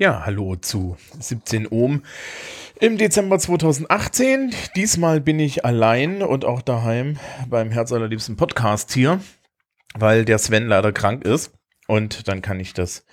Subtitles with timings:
[0.00, 2.04] Ja, hallo zu 17 Ohm
[2.80, 4.54] im Dezember 2018.
[4.74, 7.18] Diesmal bin ich allein und auch daheim
[7.50, 9.20] beim Herz allerliebsten Podcast hier,
[9.92, 11.52] weil der Sven leider krank ist.
[11.86, 13.04] Und dann kann ich das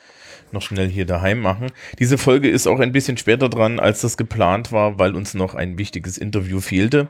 [0.54, 1.74] noch schnell hier daheim machen.
[2.00, 5.56] Diese Folge ist auch ein bisschen später dran, als das geplant war, weil uns noch
[5.56, 7.10] ein wichtiges Interview fehlte.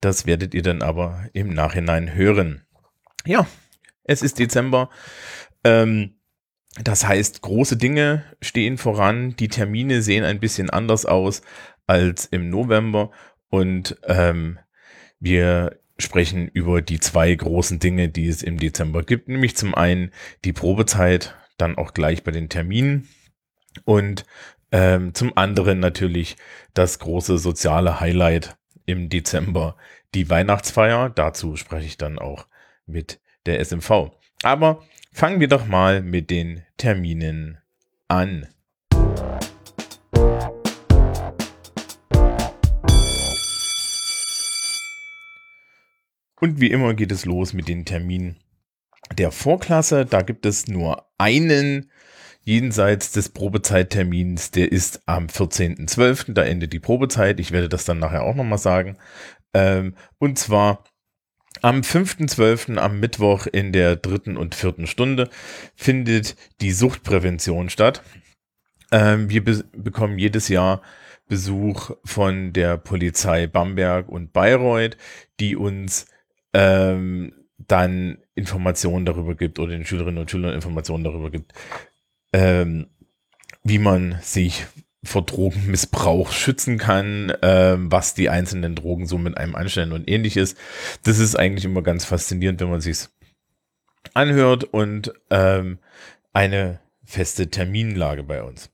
[0.00, 2.62] Das werdet ihr dann aber im Nachhinein hören.
[3.26, 3.46] Ja,
[4.04, 4.88] es ist Dezember.
[5.64, 6.14] Ähm,
[6.80, 11.42] das heißt, große Dinge stehen voran, die Termine sehen ein bisschen anders aus
[11.86, 13.10] als im November
[13.50, 14.58] und ähm,
[15.20, 20.10] wir sprechen über die zwei großen Dinge, die es im Dezember gibt, nämlich zum einen
[20.44, 23.08] die Probezeit, dann auch gleich bei den Terminen
[23.84, 24.24] und
[24.72, 26.36] ähm, zum anderen natürlich
[26.72, 29.76] das große soziale Highlight im Dezember,
[30.14, 31.10] die Weihnachtsfeier.
[31.10, 32.46] Dazu spreche ich dann auch
[32.86, 34.12] mit der SMV.
[34.42, 34.82] Aber
[35.14, 37.58] Fangen wir doch mal mit den Terminen
[38.08, 38.48] an.
[46.40, 48.40] Und wie immer geht es los mit den Terminen
[49.16, 50.06] der Vorklasse.
[50.06, 51.90] Da gibt es nur einen
[52.40, 54.50] jenseits des Probezeittermins.
[54.50, 56.32] Der ist am 14.12.
[56.32, 57.38] Da endet die Probezeit.
[57.38, 58.96] Ich werde das dann nachher auch nochmal sagen.
[59.52, 60.84] Ähm, und zwar
[61.60, 62.78] am 5.12.
[62.78, 65.28] am Mittwoch in der dritten und vierten Stunde
[65.74, 68.02] findet die Suchtprävention statt.
[68.90, 70.82] Ähm, wir be bekommen jedes Jahr
[71.28, 74.96] Besuch von der Polizei Bamberg und Bayreuth,
[75.40, 76.06] die uns
[76.52, 81.52] ähm, dann Informationen darüber gibt oder den Schülerinnen und Schülern Informationen darüber gibt,
[82.32, 82.88] ähm,
[83.62, 84.66] wie man sich
[85.04, 90.54] vor Drogenmissbrauch schützen kann, äh, was die einzelnen Drogen so mit einem anstellen und ähnliches.
[91.02, 93.10] Das ist eigentlich immer ganz faszinierend, wenn man sich's
[94.14, 95.78] anhört und ähm,
[96.32, 98.70] eine feste Terminlage bei uns.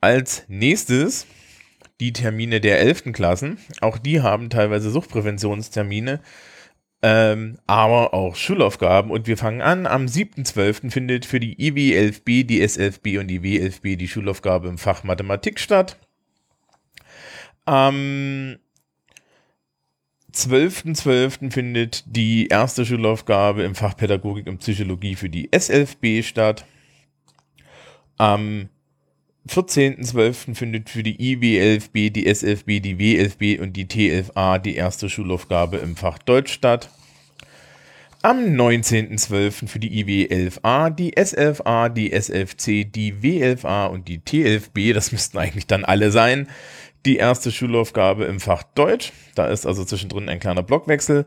[0.00, 1.26] Als nächstes
[2.00, 3.12] die Termine der 11.
[3.12, 3.58] Klassen.
[3.80, 6.20] Auch die haben teilweise Suchtpräventionstermine
[7.06, 9.10] ähm, aber auch Schulaufgaben.
[9.10, 9.86] Und wir fangen an.
[9.86, 10.90] Am 7.12.
[10.90, 15.98] findet für die IW11B, die S11B und die W11B die Schulaufgabe im Fach Mathematik statt.
[17.66, 18.56] Am
[20.32, 21.02] 12.12.
[21.02, 21.52] .12.
[21.52, 26.64] findet die erste Schulaufgabe im Fach Pädagogik und Psychologie für die S11B statt.
[28.16, 28.70] Am
[29.48, 30.54] 14.12.
[30.54, 35.96] findet für die IW11B, die S11B, die W11B und die T11A die erste Schulaufgabe im
[35.96, 36.88] Fach Deutsch statt.
[38.22, 39.68] Am 19.12.
[39.68, 45.66] für die IW11A, die S11A, die S11C, die W11A und die T11B, das müssten eigentlich
[45.66, 46.48] dann alle sein,
[47.04, 49.12] die erste Schulaufgabe im Fach Deutsch.
[49.34, 51.26] Da ist also zwischendrin ein kleiner Blockwechsel.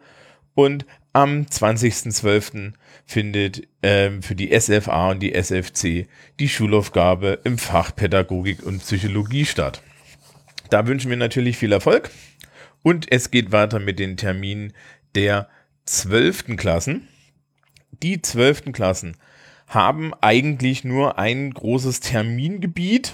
[0.57, 2.73] Und am 20.12.
[3.05, 6.07] findet ähm, für die SFA und die SFC
[6.39, 9.83] die Schulaufgabe im Fach Pädagogik und Psychologie statt.
[10.71, 12.09] Da wünschen wir natürlich viel Erfolg.
[12.81, 14.73] Und es geht weiter mit den Terminen
[15.13, 15.47] der
[15.85, 16.57] 12.
[16.57, 17.07] Klassen.
[17.91, 18.71] Die 12.
[18.71, 19.15] Klassen
[19.67, 23.13] haben eigentlich nur ein großes Termingebiet,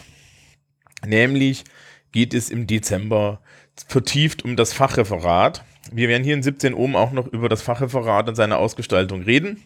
[1.05, 1.65] nämlich
[2.13, 3.41] geht es im Dezember
[3.85, 5.65] vertieft um das Fachreferat.
[5.91, 9.61] Wir werden hier in 17 oben auch noch über das Fachreferat und seine Ausgestaltung reden.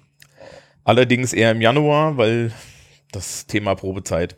[0.84, 2.52] Allerdings eher im Januar, weil
[3.12, 4.36] das Thema Probezeit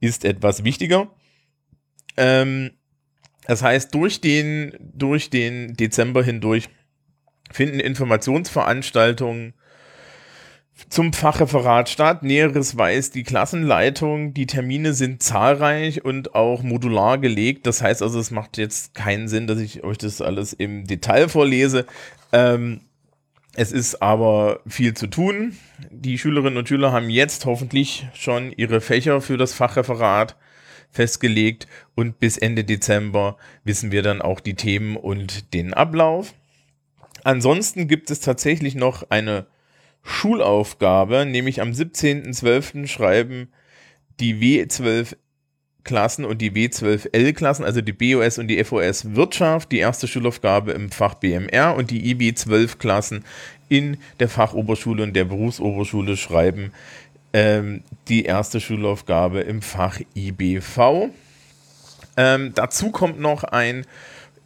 [0.00, 1.08] ist etwas wichtiger.
[2.16, 2.72] Ähm,
[3.46, 6.68] das heißt, durch den, durch den Dezember hindurch
[7.50, 9.54] finden Informationsveranstaltungen
[10.88, 12.22] zum Fachreferat statt.
[12.22, 14.34] Näheres weiß die Klassenleitung.
[14.34, 17.66] Die Termine sind zahlreich und auch modular gelegt.
[17.66, 21.28] Das heißt also, es macht jetzt keinen Sinn, dass ich euch das alles im Detail
[21.28, 21.86] vorlese.
[22.32, 22.80] Ähm,
[23.54, 25.56] es ist aber viel zu tun.
[25.90, 30.36] Die Schülerinnen und Schüler haben jetzt hoffentlich schon ihre Fächer für das Fachreferat
[30.90, 36.34] festgelegt und bis Ende Dezember wissen wir dann auch die Themen und den Ablauf.
[37.24, 39.46] Ansonsten gibt es tatsächlich noch eine
[40.06, 42.86] Schulaufgabe, nämlich am 17.12.
[42.86, 43.48] schreiben
[44.20, 45.16] die W12
[45.82, 50.72] Klassen und die W12L Klassen, also die BOS und die FOS Wirtschaft, die erste Schulaufgabe
[50.72, 53.24] im Fach BMR und die IB12 Klassen
[53.68, 56.72] in der Fachoberschule und der Berufsoberschule schreiben
[57.32, 61.10] ähm, die erste Schulaufgabe im Fach IBV.
[62.16, 63.84] Ähm, dazu kommt noch ein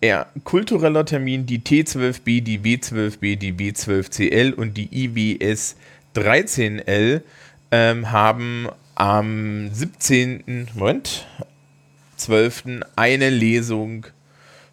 [0.01, 5.77] eher kultureller Termin die T12B, die W12B, die W12CL und die IWS
[6.17, 7.23] 13L
[7.71, 10.69] ähm, haben am 17.
[10.75, 11.27] Moment,
[12.17, 12.83] 12.
[12.97, 14.07] eine Lesung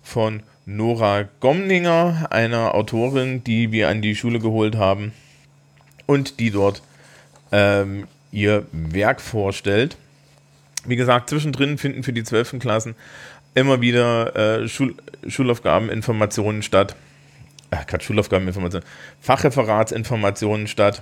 [0.02, 5.14] von Nora Gomninger, einer Autorin, die wir an die Schule geholt haben
[6.06, 6.82] und die dort
[7.52, 9.98] ähm, ihr Werk vorstellt.
[10.86, 12.60] Wie gesagt, zwischendrin finden für die 12.
[12.60, 12.96] Klassen
[13.58, 14.96] immer wieder äh, Schul
[15.28, 16.96] Schulaufgabeninformationen statt.
[17.72, 18.88] Ach, Quatsch, Schulaufgabeninformationen.
[19.22, 21.02] Fachreferatsinformationen statt.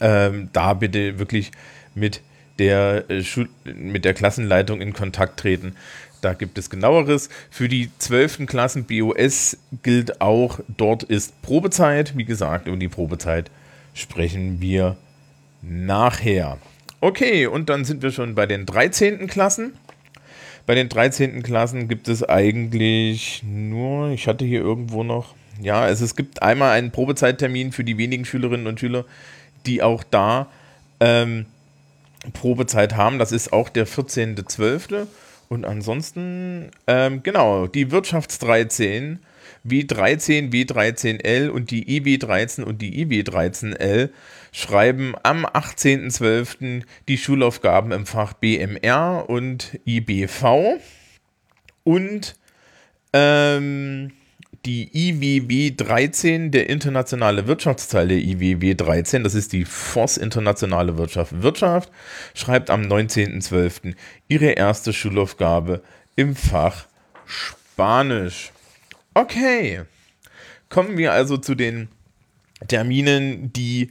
[0.00, 1.50] Ähm, da bitte wirklich
[1.94, 2.22] mit
[2.58, 3.22] der, äh,
[3.64, 5.74] mit der Klassenleitung in Kontakt treten.
[6.20, 7.28] Da gibt es genaueres.
[7.50, 8.46] Für die 12.
[8.46, 12.16] Klassen BOS gilt auch, dort ist Probezeit.
[12.16, 13.50] Wie gesagt, über die Probezeit
[13.94, 14.96] sprechen wir
[15.62, 16.58] nachher.
[17.00, 19.28] Okay, und dann sind wir schon bei den 13.
[19.28, 19.74] Klassen.
[20.68, 21.42] Bei den 13.
[21.42, 26.72] Klassen gibt es eigentlich nur, ich hatte hier irgendwo noch, ja, also es gibt einmal
[26.72, 29.06] einen Probezeittermin für die wenigen Schülerinnen und Schüler,
[29.64, 30.46] die auch da
[31.00, 31.46] ähm,
[32.34, 33.18] Probezeit haben.
[33.18, 35.06] Das ist auch der 14.12.
[35.48, 39.20] Und ansonsten, ähm, genau, die Wirtschafts 13,
[39.66, 44.10] W13, W13L und die IW13 und die IW13L
[44.52, 46.82] schreiben am 18.12.
[47.08, 50.78] die Schulaufgaben im Fach BMR und IBV.
[51.84, 52.36] Und
[53.12, 54.12] ähm,
[54.64, 61.42] die IWW 13, der internationale Wirtschaftsteil der IWW 13, das ist die FOS Internationale Wirtschaft
[61.42, 61.90] Wirtschaft,
[62.34, 63.94] schreibt am 19.12.
[64.28, 65.82] ihre erste Schulaufgabe
[66.16, 66.86] im Fach
[67.24, 68.52] Spanisch.
[69.18, 69.80] Okay,
[70.68, 71.88] kommen wir also zu den
[72.68, 73.90] Terminen, die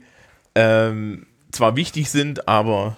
[0.56, 2.96] ähm, zwar wichtig sind, aber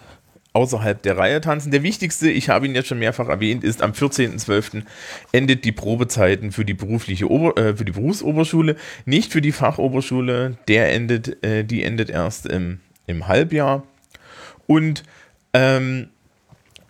[0.53, 1.71] außerhalb der Reihe tanzen.
[1.71, 4.83] Der wichtigste, ich habe ihn jetzt schon mehrfach erwähnt, ist am 14.12.
[5.31, 10.55] endet die Probezeiten für die berufliche Ober äh, für die Berufsoberschule, nicht für die Fachoberschule.
[10.67, 13.87] Der endet, äh, die endet erst im, im Halbjahr.
[14.67, 15.01] Und
[15.53, 16.09] ähm,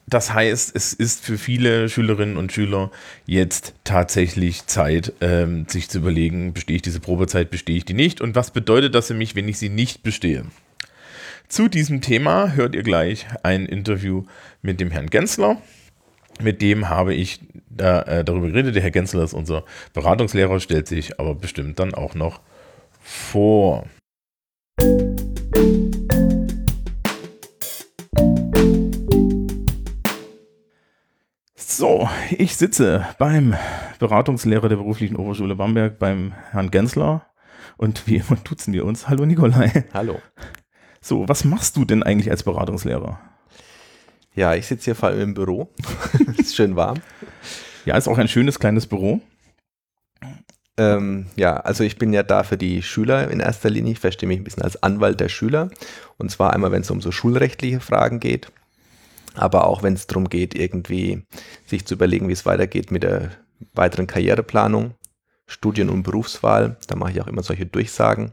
[0.10, 2.92] das heißt, es ist für viele Schülerinnen und Schüler
[3.26, 8.20] jetzt tatsächlich Zeit, ähm, sich zu überlegen, bestehe ich diese Probezeit, bestehe ich die nicht
[8.20, 10.46] und was bedeutet das für mich, wenn ich sie nicht bestehe.
[11.48, 14.26] Zu diesem Thema hört ihr gleich ein Interview
[14.62, 15.62] mit dem Herrn Gensler.
[16.42, 17.40] Mit dem habe ich
[17.70, 18.76] da, äh, darüber geredet.
[18.76, 22.40] Der Herr Gensler ist unser Beratungslehrer, stellt sich aber bestimmt dann auch noch
[23.02, 23.88] vor.
[31.80, 33.56] So, ich sitze beim
[34.00, 37.26] Beratungslehrer der beruflichen Oberschule Bamberg, beim Herrn Gensler.
[37.78, 39.08] Und wie immer duzen wir uns.
[39.08, 39.86] Hallo Nikolai.
[39.94, 40.20] Hallo.
[41.00, 43.22] So, was machst du denn eigentlich als Beratungslehrer?
[44.36, 45.74] Ja, ich sitze hier vor allem im Büro.
[46.38, 46.98] ist schön warm.
[47.86, 49.22] Ja, ist auch ein schönes kleines Büro.
[50.76, 53.94] Ähm, ja, also ich bin ja da für die Schüler in erster Linie.
[53.94, 55.70] Ich verstehe mich ein bisschen als Anwalt der Schüler.
[56.18, 58.52] Und zwar einmal, wenn es um so schulrechtliche Fragen geht,
[59.36, 61.24] aber auch wenn es darum geht, irgendwie
[61.66, 63.32] sich zu überlegen, wie es weitergeht mit der
[63.74, 64.96] weiteren Karriereplanung,
[65.46, 66.78] Studien- und Berufswahl.
[66.88, 68.32] Da mache ich auch immer solche Durchsagen.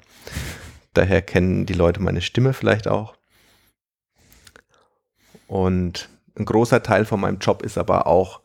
[0.94, 3.16] Daher kennen die Leute meine Stimme vielleicht auch.
[5.46, 8.40] Und ein großer Teil von meinem Job ist aber auch,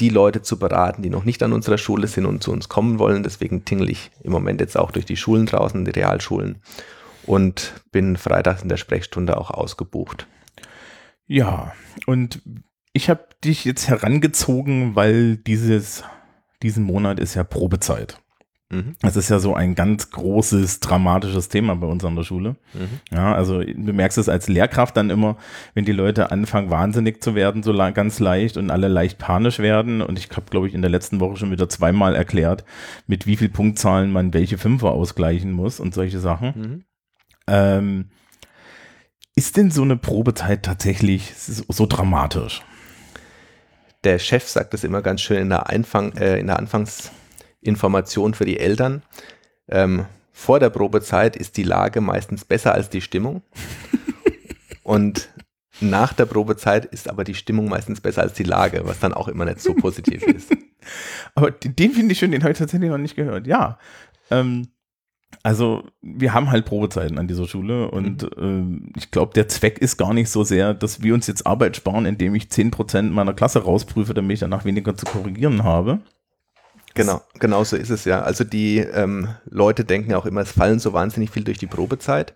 [0.00, 2.98] die Leute zu beraten, die noch nicht an unserer Schule sind und zu uns kommen
[2.98, 3.22] wollen.
[3.22, 6.60] Deswegen tingle ich im Moment jetzt auch durch die Schulen draußen, die Realschulen
[7.24, 10.26] und bin freitags in der Sprechstunde auch ausgebucht.
[11.26, 11.72] Ja,
[12.06, 12.42] und
[12.92, 16.04] ich habe dich jetzt herangezogen, weil dieses,
[16.62, 18.18] diesen Monat ist ja Probezeit.
[18.72, 18.96] Mhm.
[19.02, 22.56] Das ist ja so ein ganz großes, dramatisches Thema bei uns an der Schule.
[22.72, 23.00] Mhm.
[23.10, 25.36] Ja, also du merkst es als Lehrkraft dann immer,
[25.74, 30.00] wenn die Leute anfangen, wahnsinnig zu werden, so ganz leicht und alle leicht panisch werden.
[30.00, 32.64] Und ich habe, glaube ich, in der letzten Woche schon wieder zweimal erklärt,
[33.06, 36.54] mit wie viel Punktzahlen man welche Fünfer ausgleichen muss und solche Sachen.
[36.56, 36.84] Mhm.
[37.46, 38.10] Ähm,
[39.34, 42.62] ist denn so eine Probezeit tatsächlich so, dramatisch?
[44.04, 47.10] Der Chef sagt das immer ganz schön in der, Einfang, äh, in der Anfangs-
[47.62, 49.02] Information für die Eltern.
[49.68, 53.42] Ähm, vor der Probezeit ist die Lage meistens besser als die Stimmung.
[54.82, 55.28] Und
[55.80, 59.28] nach der Probezeit ist aber die Stimmung meistens besser als die Lage, was dann auch
[59.28, 60.50] immer nicht so positiv ist.
[61.34, 63.46] Aber den finde ich schön, den habe ich tatsächlich noch nicht gehört.
[63.46, 63.78] Ja.
[64.30, 64.68] Ähm,
[65.42, 68.30] also wir haben halt Probezeiten an dieser Schule und mhm.
[68.38, 71.76] ähm, ich glaube, der Zweck ist gar nicht so sehr, dass wir uns jetzt Arbeit
[71.76, 76.00] sparen, indem ich 10% meiner Klasse rausprüfe, damit ich danach weniger zu korrigieren habe.
[76.94, 78.22] Genau, genau so ist es ja.
[78.22, 81.66] Also die ähm, Leute denken ja auch immer, es fallen so wahnsinnig viel durch die
[81.66, 82.34] Probezeit.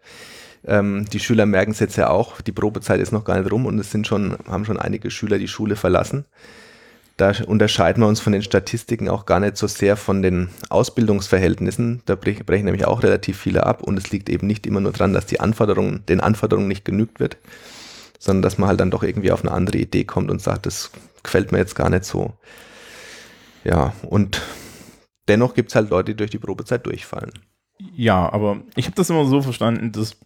[0.65, 3.67] Ähm, die Schüler merken es jetzt ja auch, die Probezeit ist noch gar nicht rum
[3.67, 6.25] und es sind schon, haben schon einige Schüler die Schule verlassen.
[7.17, 12.03] Da unterscheiden wir uns von den Statistiken auch gar nicht so sehr von den Ausbildungsverhältnissen.
[12.05, 15.15] Da brechen nämlich auch relativ viele ab und es liegt eben nicht immer nur daran,
[15.15, 17.39] dass die Anforderungen, den Anforderungen nicht genügt wird,
[18.19, 20.91] sondern dass man halt dann doch irgendwie auf eine andere Idee kommt und sagt, das
[21.23, 22.35] gefällt mir jetzt gar nicht so.
[23.65, 24.43] Ja, und
[25.27, 27.33] dennoch gibt es halt Leute, die durch die Probezeit durchfallen.
[27.95, 30.17] Ja, aber ich habe das immer so verstanden, dass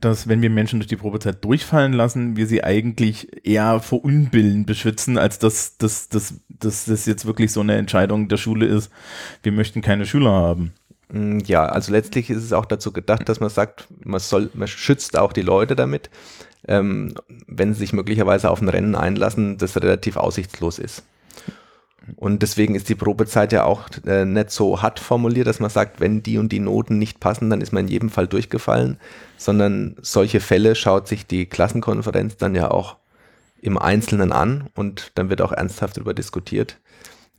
[0.00, 4.66] dass wenn wir Menschen durch die Probezeit durchfallen lassen, wir sie eigentlich eher vor Unbillen
[4.66, 8.90] beschützen, als dass das dass, dass, dass jetzt wirklich so eine Entscheidung der Schule ist,
[9.42, 10.72] wir möchten keine Schüler haben.
[11.10, 14.68] Mm, ja, also letztlich ist es auch dazu gedacht, dass man sagt, man soll, man
[14.68, 16.10] schützt auch die Leute damit,
[16.66, 17.14] ähm,
[17.46, 21.04] wenn sie sich möglicherweise auf ein Rennen einlassen, das relativ aussichtslos ist.
[22.24, 26.00] Und deswegen ist die Probezeit ja auch äh, nicht so hart formuliert, dass man sagt,
[26.00, 28.96] wenn die und die Noten nicht passen, dann ist man in jedem Fall durchgefallen,
[29.36, 32.96] sondern solche Fälle schaut sich die Klassenkonferenz dann ja auch
[33.60, 36.80] im Einzelnen an und dann wird auch ernsthaft darüber diskutiert.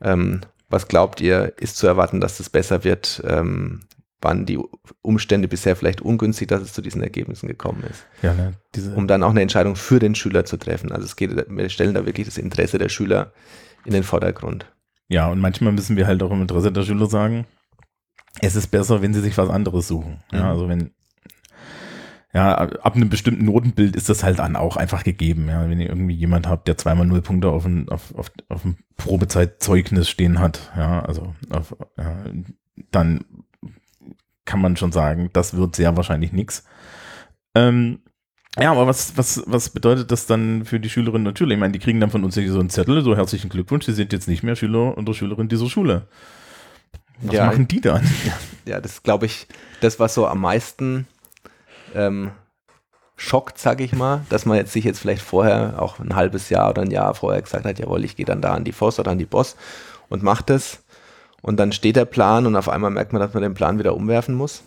[0.04, 3.24] Ähm, was glaubt ihr, ist zu erwarten, dass es besser wird?
[3.25, 3.80] Ähm,
[4.22, 4.60] waren die
[5.01, 8.06] Umstände bisher vielleicht ungünstig, dass es zu diesen Ergebnissen gekommen ist?
[8.22, 8.54] Ja, ne,
[8.96, 10.92] um dann auch eine Entscheidung für den Schüler zu treffen.
[10.92, 13.34] Also es geht, wir stellen da wirklich das Interesse der Schüler
[13.84, 14.68] in den Vordergrund.
[15.08, 17.46] Ja, und manchmal müssen wir halt auch im Interesse der Schüler sagen,
[18.42, 20.20] es ist besser, wenn sie sich was anderes suchen.
[20.32, 20.46] Ja, mhm.
[20.46, 20.92] also wenn,
[22.34, 25.48] ja, ab einem bestimmten Notenbild ist das halt dann auch einfach gegeben.
[25.48, 28.66] Ja, wenn ihr irgendwie jemand habt, der zweimal null Punkte auf ein, auf, auf, auf
[28.66, 32.26] ein Probezeitzeugnis stehen hat, ja, also auf, ja,
[32.92, 33.24] dann
[34.44, 36.66] kann man schon sagen, das wird sehr wahrscheinlich nichts.
[37.56, 38.02] Ähm,
[38.60, 41.54] ja, aber was, was, was bedeutet das dann für die Schülerinnen und Schüler?
[41.54, 44.14] Ich meine, die kriegen dann von uns so einen Zettel, so herzlichen Glückwunsch, sie sind
[44.14, 46.08] jetzt nicht mehr Schüler oder Schülerin dieser Schule.
[47.22, 48.04] Was ja, machen die dann?
[48.66, 49.46] Ja, das glaube ich,
[49.82, 51.06] das, was so am meisten
[51.94, 52.32] ähm,
[53.16, 56.72] schockt, sage ich mal, dass man jetzt sich jetzt vielleicht vorher, auch ein halbes Jahr
[56.72, 59.12] oder ein Jahr vorher gesagt hat, jawohl, ich gehe dann da an die FOS oder
[59.12, 59.56] an die BOS
[60.10, 60.84] und mache das.
[61.42, 63.96] Und dann steht der Plan und auf einmal merkt man, dass man den Plan wieder
[63.96, 64.64] umwerfen muss.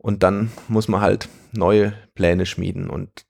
[0.00, 2.88] Und dann muss man halt neue Pläne schmieden.
[2.88, 3.26] Und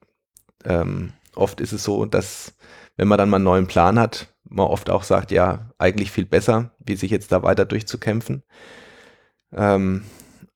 [0.63, 2.53] ähm, oft ist es so, dass
[2.95, 6.25] wenn man dann mal einen neuen Plan hat, man oft auch sagt, ja, eigentlich viel
[6.25, 8.43] besser, wie sich jetzt da weiter durchzukämpfen.
[9.53, 10.03] Ähm,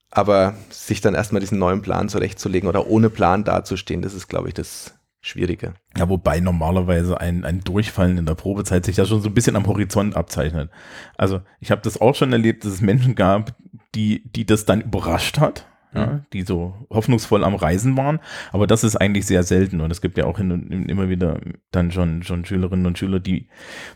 [0.10, 4.48] aber sich dann erstmal diesen neuen Plan zurechtzulegen oder ohne Plan dazustehen, das ist, glaube
[4.48, 5.74] ich, das Schwierige.
[5.98, 9.58] Ja, wobei normalerweise ein, ein Durchfallen in der Probezeit sich ja schon so ein bisschen
[9.58, 10.70] am Horizont abzeichnet.
[11.18, 13.54] Also ich habe das auch schon erlebt, dass es Menschen gab,
[13.96, 16.26] die, die das dann überrascht hat ja, mhm.
[16.34, 18.20] die so hoffnungsvoll am Reisen waren.
[18.52, 21.40] Aber das ist eigentlich sehr selten und es gibt ja auch hin und immer wieder
[21.72, 23.48] dann schon, schon Schülerinnen und Schüler, die,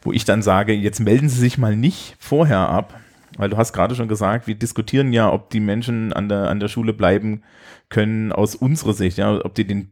[0.02, 3.00] wo ich dann sage, jetzt melden Sie sich mal nicht vorher ab,
[3.38, 6.60] weil du hast gerade schon gesagt, wir diskutieren ja, ob die Menschen an der, an
[6.60, 7.44] der Schule bleiben
[7.90, 9.92] können aus unserer Sicht, ja, ob die den,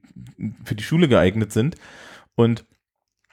[0.63, 1.75] für die Schule geeignet sind.
[2.35, 2.65] Und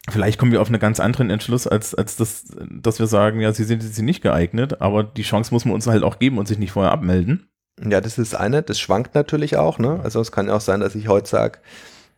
[0.09, 3.52] vielleicht kommen wir auf einen ganz anderen Entschluss, als, als das, dass wir sagen, ja,
[3.52, 6.49] sie sind jetzt nicht geeignet, aber die Chance muss man uns halt auch geben und
[6.49, 7.49] sich nicht vorher abmelden.
[7.83, 8.62] Ja, das ist eine.
[8.62, 9.78] Das schwankt natürlich auch.
[9.78, 10.00] Ne?
[10.02, 11.59] Also es kann ja auch sein, dass ich heute sage,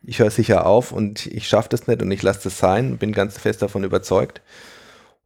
[0.03, 3.11] ich höre sicher auf und ich schaffe das nicht und ich lasse das sein, bin
[3.11, 4.41] ganz fest davon überzeugt.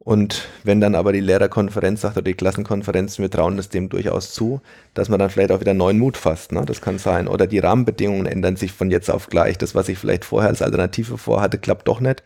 [0.04, 4.32] Und wenn dann aber die Lehrerkonferenz sagt oder die Klassenkonferenz, wir trauen das dem durchaus
[4.32, 4.60] zu,
[4.94, 6.50] dass man dann vielleicht auch wieder neuen Mut fasst.
[6.50, 6.64] Ne?
[6.66, 7.28] Das kann sein.
[7.28, 9.58] Oder die Rahmenbedingungen ändern sich von jetzt auf gleich.
[9.58, 12.24] Das, was ich vielleicht vorher als Alternative vorhatte, klappt doch nicht.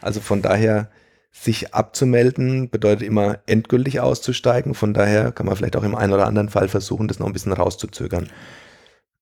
[0.00, 0.88] Also von daher
[1.36, 4.72] sich abzumelden bedeutet immer endgültig auszusteigen.
[4.74, 7.32] Von daher kann man vielleicht auch im einen oder anderen Fall versuchen, das noch ein
[7.32, 8.28] bisschen rauszuzögern.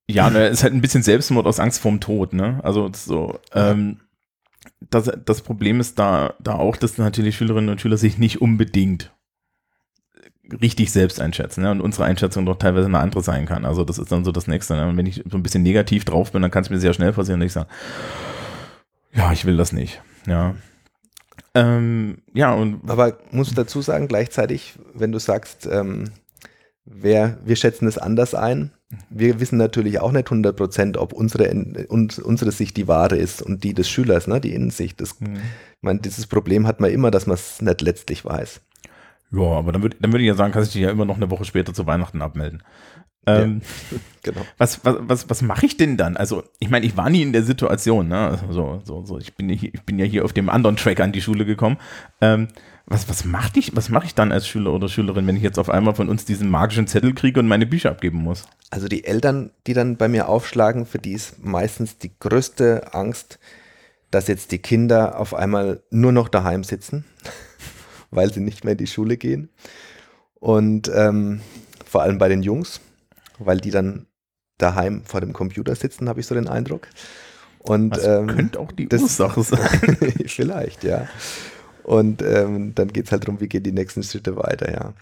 [0.08, 2.60] Ja, ne, ist halt ein bisschen Selbstmord aus Angst vorm Tod, ne?
[2.62, 4.00] Also so, ähm,
[4.90, 9.10] das, das Problem ist da, da auch, dass natürlich Schülerinnen und Schüler sich nicht unbedingt
[10.60, 11.62] richtig selbst einschätzen.
[11.62, 11.70] Ne?
[11.70, 13.64] Und unsere Einschätzung doch teilweise eine andere sein kann.
[13.64, 14.74] Also das ist dann so das Nächste.
[14.74, 14.86] Ne?
[14.86, 17.12] Und wenn ich so ein bisschen negativ drauf bin, dann kann es mir sehr schnell
[17.12, 17.68] passieren, dass ich sage,
[19.14, 20.02] ja, ich will das nicht.
[20.26, 20.54] Ja.
[21.54, 22.88] Ähm, ja, und.
[22.88, 26.04] Aber muss dazu sagen, gleichzeitig, wenn du sagst, ähm,
[26.84, 28.72] wer, wir schätzen es anders ein,
[29.10, 31.50] wir wissen natürlich auch nicht 100 Prozent, ob unsere,
[31.88, 35.00] uns, unsere Sicht die wahre ist und die des Schülers, ne, die Innensicht.
[35.00, 35.36] Das, mhm.
[35.36, 38.60] Ich meine, dieses Problem hat man immer, dass man es nicht letztlich weiß.
[39.32, 41.16] Ja, aber dann würde dann würd ich ja sagen, kannst du dich ja immer noch
[41.16, 42.62] eine Woche später zu Weihnachten abmelden.
[43.26, 44.40] Ähm, ja, genau.
[44.58, 46.16] Was, was, was, was mache ich denn dann?
[46.16, 48.38] Also, ich meine, ich war nie in der Situation, ne?
[48.50, 49.18] So, so, so.
[49.18, 51.78] Ich, bin hier, ich bin ja hier auf dem anderen Track an die Schule gekommen.
[52.20, 52.48] Ähm,
[52.86, 55.58] was, was mache ich, was mache ich dann als Schüler oder Schülerin, wenn ich jetzt
[55.58, 58.44] auf einmal von uns diesen magischen Zettel kriege und meine Bücher abgeben muss?
[58.70, 63.38] Also die Eltern, die dann bei mir aufschlagen, für die ist meistens die größte Angst,
[64.10, 67.04] dass jetzt die Kinder auf einmal nur noch daheim sitzen,
[68.10, 69.48] weil sie nicht mehr in die Schule gehen.
[70.34, 71.40] Und ähm,
[71.86, 72.80] vor allem bei den Jungs
[73.46, 74.06] weil die dann
[74.58, 76.88] daheim vor dem Computer sitzen, habe ich so den Eindruck.
[77.58, 79.96] Und, das ähm, könnte auch die das, Ursache sein.
[80.26, 81.08] vielleicht, ja.
[81.84, 84.94] Und ähm, dann geht es halt darum, wie gehen die nächsten Schritte weiter, ja.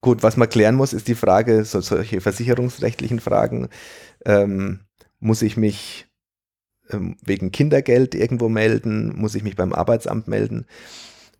[0.00, 3.68] Gut, was man klären muss, ist die Frage, so, solche versicherungsrechtlichen Fragen.
[4.24, 4.80] Ähm,
[5.18, 6.06] muss ich mich
[6.90, 9.14] ähm, wegen Kindergeld irgendwo melden?
[9.16, 10.66] Muss ich mich beim Arbeitsamt melden?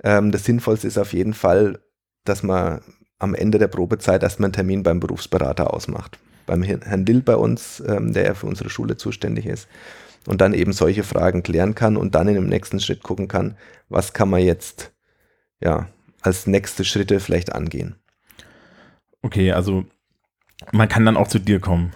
[0.02, 1.80] Ähm, das Sinnvollste ist auf jeden Fall,
[2.24, 2.82] dass man
[3.20, 6.18] am Ende der Probezeit erstmal einen Termin beim Berufsberater ausmacht.
[6.46, 9.68] beim Herrn Dill bei uns, ähm, der ja für unsere Schule zuständig ist.
[10.26, 13.56] Und dann eben solche Fragen klären kann und dann in dem nächsten Schritt gucken kann,
[13.88, 14.90] was kann man jetzt
[15.60, 15.86] ja
[16.22, 17.94] als nächste Schritte vielleicht angehen.
[19.22, 19.84] Okay, also
[20.72, 21.92] man kann dann auch zu dir kommen.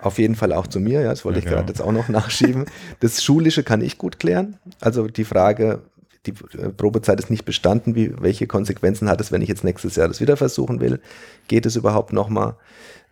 [0.00, 1.72] Auf jeden Fall auch zu mir, ja, das wollte ja, ich gerade genau.
[1.72, 2.66] jetzt auch noch nachschieben.
[3.00, 4.58] Das Schulische kann ich gut klären.
[4.80, 5.82] Also die Frage,
[6.26, 9.96] die äh, Probezeit ist nicht bestanden, wie, welche Konsequenzen hat es, wenn ich jetzt nächstes
[9.96, 11.00] Jahr das wieder versuchen will?
[11.48, 12.56] Geht es überhaupt nochmal?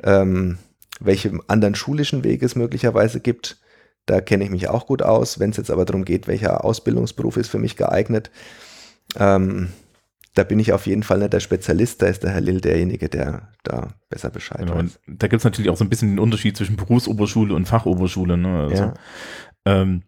[0.03, 0.59] Ähm,
[1.01, 3.59] welche anderen schulischen Wege es möglicherweise gibt,
[4.07, 5.39] da kenne ich mich auch gut aus.
[5.39, 8.31] Wenn es jetzt aber darum geht, welcher Ausbildungsberuf ist für mich geeignet,
[9.17, 9.69] ähm,
[10.35, 13.09] da bin ich auf jeden Fall nicht der Spezialist, da ist der Herr Lill derjenige,
[13.09, 14.99] der da besser Bescheid genau, weiß.
[15.07, 18.39] da gibt es natürlich auch so ein bisschen den Unterschied zwischen Berufsoberschule und Fachoberschule.
[18.39, 18.61] Ne?
[18.61, 18.95] Also, ja.
[19.67, 20.03] ähm,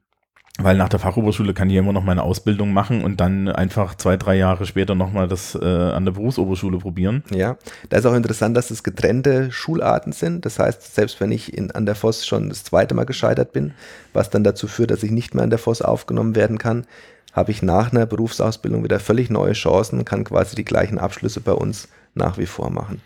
[0.58, 4.16] weil nach der Fachoberschule kann ich immer noch meine Ausbildung machen und dann einfach zwei,
[4.16, 7.24] drei Jahre später nochmal das äh, an der Berufsoberschule probieren.
[7.30, 7.56] Ja,
[7.88, 10.46] da ist auch interessant, dass es getrennte Schularten sind.
[10.46, 13.74] Das heißt, selbst wenn ich in, an der FOS schon das zweite Mal gescheitert bin,
[14.12, 16.86] was dann dazu führt, dass ich nicht mehr an der FOS aufgenommen werden kann,
[17.32, 21.52] habe ich nach einer Berufsausbildung wieder völlig neue Chancen, kann quasi die gleichen Abschlüsse bei
[21.52, 23.02] uns nach wie vor machen.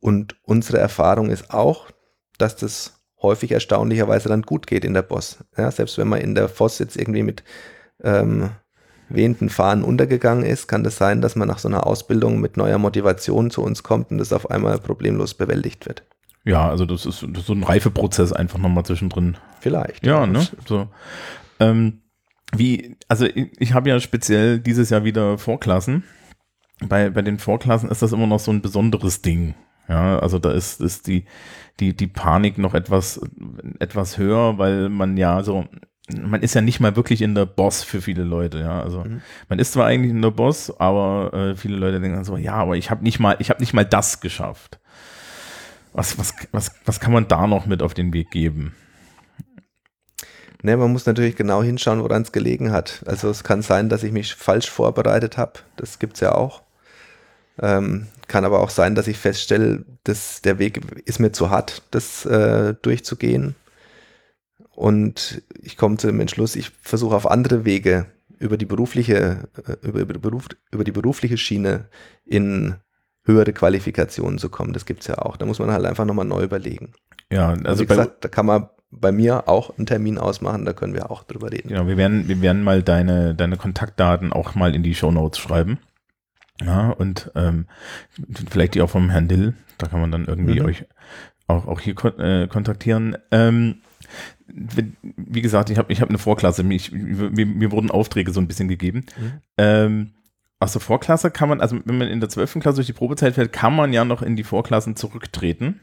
[0.00, 1.86] Und unsere Erfahrung ist auch,
[2.36, 5.38] dass das häufig erstaunlicherweise dann gut geht in der Boss.
[5.56, 7.42] Ja, selbst wenn man in der Voss jetzt irgendwie mit
[8.02, 8.50] ähm,
[9.08, 12.78] wehenden Fahnen untergegangen ist, kann das sein, dass man nach so einer Ausbildung mit neuer
[12.78, 16.04] Motivation zu uns kommt und das auf einmal problemlos bewältigt wird.
[16.44, 19.36] Ja, also das ist, das ist so ein Reifeprozess einfach nochmal zwischendrin.
[19.60, 20.06] Vielleicht.
[20.06, 20.46] Ja, ne?
[20.66, 20.88] So.
[21.60, 22.00] Ähm,
[22.54, 26.04] wie, also ich, ich habe ja speziell dieses Jahr wieder Vorklassen.
[26.80, 29.54] Bei, bei den Vorklassen ist das immer noch so ein besonderes Ding.
[29.88, 31.24] Ja, also da ist, ist die,
[31.80, 33.20] die, die Panik noch etwas,
[33.78, 35.66] etwas höher, weil man ja so,
[36.14, 38.82] man ist ja nicht mal wirklich in der Boss für viele Leute, ja.
[38.82, 39.22] Also mhm.
[39.48, 42.76] man ist zwar eigentlich in der Boss, aber äh, viele Leute denken so, ja, aber
[42.76, 44.78] ich habe nicht mal, ich habe nicht mal das geschafft.
[45.92, 48.74] Was, was, was, was kann man da noch mit auf den Weg geben?
[50.62, 53.02] Ne, man muss natürlich genau hinschauen, woran es gelegen hat.
[53.06, 55.60] Also es kann sein, dass ich mich falsch vorbereitet habe.
[55.76, 56.62] Das gibt es ja auch.
[57.60, 61.82] Ähm, kann aber auch sein, dass ich feststelle, dass der Weg ist mir zu hart,
[61.90, 63.54] das äh, durchzugehen.
[64.74, 68.06] Und ich komme zu dem Entschluss, ich versuche auf andere Wege
[68.38, 71.86] über die berufliche, äh, über, über, Beruf, über die berufliche Schiene
[72.24, 72.76] in
[73.24, 74.72] höhere Qualifikationen zu kommen.
[74.72, 75.36] Das gibt es ja auch.
[75.36, 76.92] Da muss man halt einfach nochmal neu überlegen.
[77.30, 80.72] Ja, also, also wie gesagt, da kann man bei mir auch einen Termin ausmachen, da
[80.72, 81.68] können wir auch drüber reden.
[81.68, 85.38] Genau, wir werden, wir werden mal deine, deine Kontaktdaten auch mal in die Show Notes
[85.38, 85.78] schreiben.
[86.64, 87.66] Ja, und ähm,
[88.50, 90.66] vielleicht die auch vom Herrn Dill, da kann man dann irgendwie mhm.
[90.66, 90.86] euch
[91.46, 93.16] auch, auch hier kon äh, kontaktieren.
[93.30, 93.76] Ähm,
[94.48, 98.48] wie gesagt, ich habe ich hab eine Vorklasse, mich, mir, mir wurden Aufträge so ein
[98.48, 99.06] bisschen gegeben.
[99.18, 99.32] Mhm.
[99.56, 100.10] Ähm,
[100.60, 102.58] aus der Vorklasse kann man, also wenn man in der 12.
[102.60, 105.80] Klasse durch die Probezeit fällt, kann man ja noch in die Vorklassen zurücktreten.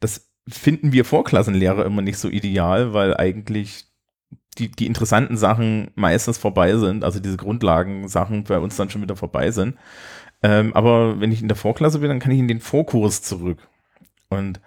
[0.00, 3.86] Das finden wir Vorklassenlehrer immer nicht so ideal, weil eigentlich
[4.54, 9.16] die, die interessanten Sachen meistens vorbei sind, also diese Grundlagensachen bei uns dann schon wieder
[9.16, 9.76] vorbei sind.
[10.42, 13.66] Ähm, aber wenn ich in der Vorklasse bin, dann kann ich in den Vorkurs zurück.
[14.28, 14.60] Und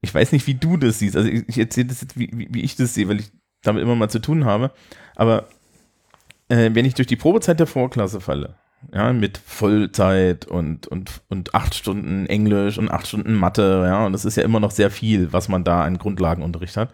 [0.00, 1.16] ich weiß nicht, wie du das siehst.
[1.16, 3.96] Also ich, ich erzähle das jetzt, wie, wie, ich das sehe, weil ich damit immer
[3.96, 4.70] mal zu tun habe.
[5.16, 5.48] Aber
[6.48, 8.54] äh, wenn ich durch die Probezeit der Vorklasse falle,
[8.92, 14.12] ja, mit Vollzeit und, und, und acht Stunden Englisch und acht Stunden Mathe, ja, und
[14.12, 16.92] das ist ja immer noch sehr viel, was man da an Grundlagenunterricht hat.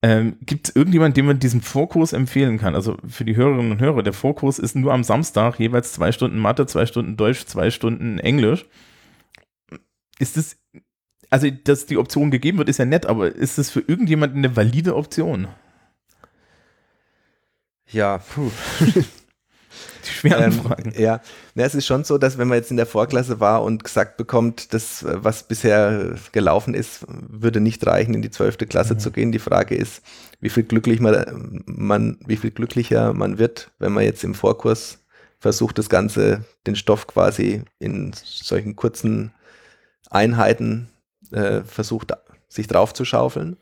[0.00, 2.74] Ähm, Gibt es irgendjemanden, dem man diesen Vorkurs empfehlen kann?
[2.76, 6.38] Also für die Hörerinnen und Hörer, der Vorkurs ist nur am Samstag jeweils zwei Stunden
[6.38, 8.66] Mathe, zwei Stunden Deutsch, zwei Stunden Englisch.
[10.20, 10.56] Ist es,
[11.30, 14.54] also dass die Option gegeben wird, ist ja nett, aber ist es für irgendjemanden eine
[14.54, 15.48] valide Option?
[17.90, 18.50] Ja, puh.
[20.08, 20.92] Die schweren ähm, Fragen.
[20.96, 21.20] Ja,
[21.54, 24.16] Na, es ist schon so, dass wenn man jetzt in der Vorklasse war und gesagt
[24.16, 28.98] bekommt, das, was bisher gelaufen ist, würde nicht reichen, in die zwölfte Klasse mhm.
[28.98, 29.32] zu gehen.
[29.32, 30.02] Die Frage ist,
[30.40, 34.98] wie viel, glücklich man, man, wie viel glücklicher man wird, wenn man jetzt im Vorkurs
[35.38, 39.32] versucht, das Ganze, den Stoff quasi in solchen kurzen
[40.10, 40.90] Einheiten
[41.32, 42.12] äh, versucht,
[42.48, 43.56] sich drauf zu schaufeln.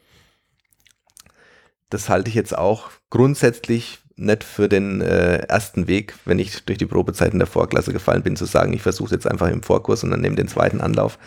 [1.90, 6.78] Das halte ich jetzt auch grundsätzlich nicht für den äh, ersten Weg, wenn ich durch
[6.78, 10.02] die Probezeit in der Vorklasse gefallen bin, zu sagen, ich versuche jetzt einfach im Vorkurs
[10.04, 11.18] und dann nehme den zweiten Anlauf.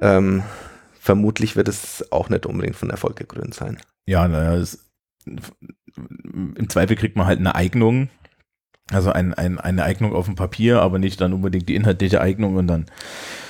[0.00, 0.44] Ähm,
[1.00, 3.78] vermutlich wird es auch nicht unbedingt von Erfolg gekrönt sein.
[4.06, 4.64] Ja, naja,
[5.26, 8.08] im Zweifel kriegt man halt eine Eignung,
[8.90, 12.56] also ein, ein, eine Eignung auf dem Papier, aber nicht dann unbedingt die inhaltliche Eignung
[12.56, 12.86] und dann.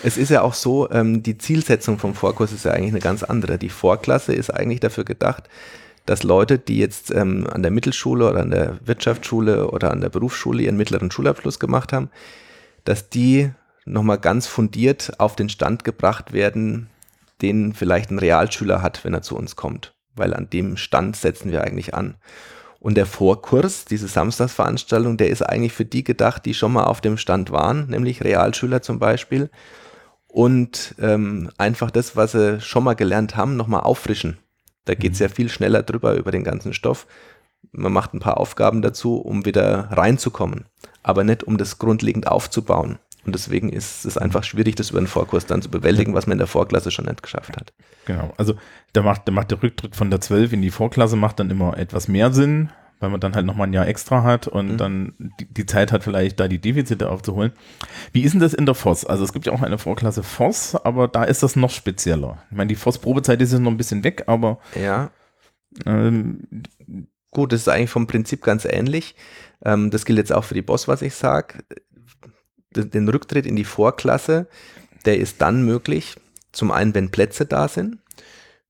[0.03, 3.23] Es ist ja auch so, ähm, die Zielsetzung vom Vorkurs ist ja eigentlich eine ganz
[3.23, 3.59] andere.
[3.59, 5.45] Die Vorklasse ist eigentlich dafür gedacht,
[6.09, 10.09] dass Leute, die jetzt ähm, an der Mittelschule oder an der Wirtschaftsschule oder an der
[10.09, 12.09] Berufsschule ihren mittleren Schulabschluss gemacht haben,
[12.85, 13.51] dass die
[13.85, 16.88] nochmal ganz fundiert auf den Stand gebracht werden,
[17.42, 19.92] den vielleicht ein Realschüler hat, wenn er zu uns kommt.
[20.14, 22.16] Weil an dem Stand setzen wir eigentlich an.
[22.81, 27.03] Und der Vorkurs, diese Samstagsveranstaltung, der ist eigentlich für die gedacht, die schon mal auf
[27.03, 29.51] dem Stand waren, nämlich Realschüler zum Beispiel.
[30.27, 34.38] Und ähm, einfach das, was sie schon mal gelernt haben, nochmal auffrischen.
[34.88, 35.27] Da geht es mhm.
[35.27, 37.07] ja viel schneller drüber über den ganzen Stoff.
[37.72, 40.64] Man macht ein paar Aufgaben dazu, um wieder reinzukommen,
[41.03, 42.98] aber nicht um das grundlegend aufzubauen.
[43.27, 46.33] Und deswegen ist es einfach schwierig, das über einen Vorkurs dann zu bewältigen, was man
[46.33, 47.74] in der Vorklasse schon nicht geschafft hat.
[48.07, 48.33] Genau.
[48.38, 48.55] Also
[48.94, 51.77] da macht, da macht der Rücktritt von der 12 in die Vorklasse macht dann immer
[51.77, 52.70] etwas mehr Sinn,
[53.01, 54.77] weil man dann halt nochmal ein Jahr extra hat und mhm.
[54.77, 57.53] dann die, die, Zeit hat, vielleicht da die Defizite aufzuholen.
[58.13, 59.05] Wie ist denn das in der FOS?
[59.05, 62.43] Also es gibt ja auch eine Vorklasse FOS, aber da ist das noch spezieller.
[62.51, 65.11] Ich meine, die FOS-Probezeit ist jetzt noch ein bisschen weg, aber ja.
[65.87, 66.41] Ähm,
[67.31, 69.15] Gut, das ist eigentlich vom Prinzip ganz ähnlich.
[69.65, 71.63] Ähm, das gilt jetzt auch für die Boss, was ich sage.
[72.75, 74.47] Den Rücktritt in die Vorklasse,
[75.05, 76.17] der ist dann möglich,
[76.53, 77.99] zum einen, wenn Plätze da sind,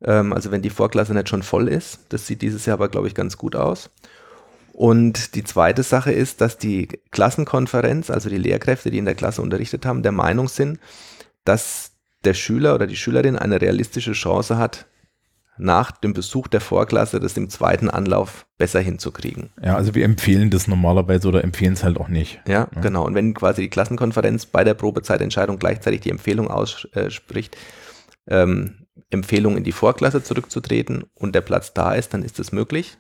[0.03, 2.01] ähm, also wenn die Vorklasse nicht schon voll ist.
[2.09, 3.91] Das sieht dieses Jahr aber, glaube ich, ganz gut aus.
[4.79, 9.43] Und die zweite Sache ist, dass die Klassenkonferenz, also die Lehrkräfte, die in der Klasse
[9.43, 10.79] unterrichtet haben, der Meinung sind,
[11.45, 14.87] dass der Schüler oder die Schülerin eine realistische Chance hat,
[15.57, 19.51] nach dem Besuch der Vorklasse das im zweiten Anlauf besser hinzukriegen.
[19.61, 22.41] Ja, also wir empfehlen das normalerweise oder empfehlen es halt auch nicht.
[22.47, 23.05] Ja, ja, genau.
[23.05, 27.57] Und wenn quasi die Klassenkonferenz bei der Probezeitentscheidung gleichzeitig die Empfehlung ausspricht,
[28.29, 32.97] ähm, Empfehlung in die Vorklasse zurückzutreten und der Platz da ist, dann ist das möglich.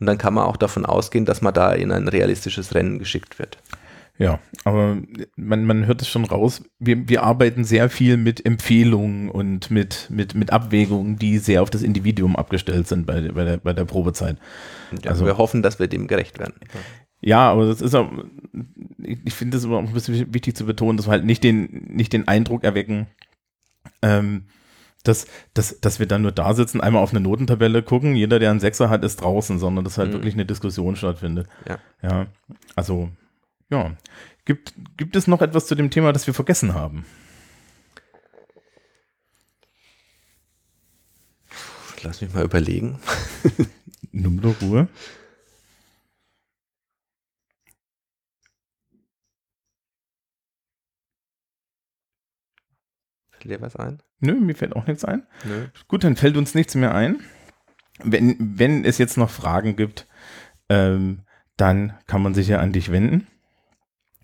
[0.00, 3.38] Und dann kann man auch davon ausgehen, dass man da in ein realistisches Rennen geschickt
[3.38, 3.58] wird.
[4.18, 4.98] Ja, aber
[5.36, 6.62] man, man hört es schon raus.
[6.78, 11.70] Wir, wir arbeiten sehr viel mit Empfehlungen und mit, mit, mit Abwägungen, die sehr auf
[11.70, 14.36] das Individuum abgestellt sind bei, bei, der, bei der Probezeit.
[15.02, 16.54] Ja, also wir hoffen, dass wir dem gerecht werden.
[17.22, 18.10] Ja, aber das ist auch,
[19.02, 21.86] ich finde es immer auch ein bisschen wichtig zu betonen, dass wir halt nicht den,
[21.88, 23.06] nicht den Eindruck erwecken,
[24.02, 24.44] ähm,
[25.02, 28.50] dass, dass, dass wir dann nur da sitzen, einmal auf eine Notentabelle gucken, jeder, der
[28.50, 30.14] einen Sechser hat, ist draußen, sondern dass halt mhm.
[30.14, 31.48] wirklich eine Diskussion stattfindet.
[31.68, 31.78] Ja.
[32.02, 32.26] Ja,
[32.76, 33.10] also
[33.70, 33.92] ja.
[34.44, 37.04] Gibt, gibt es noch etwas zu dem Thema, das wir vergessen haben?
[42.02, 42.98] Lass mich mal überlegen.
[44.12, 44.88] Nimm doch Ruhe.
[53.40, 54.02] Fällt dir was ein?
[54.20, 55.26] Nö, mir fällt auch nichts ein.
[55.44, 55.66] Nö.
[55.88, 57.20] Gut, dann fällt uns nichts mehr ein.
[58.02, 60.06] Wenn, wenn es jetzt noch Fragen gibt,
[60.68, 61.22] ähm,
[61.56, 63.26] dann kann man sich ja an dich wenden.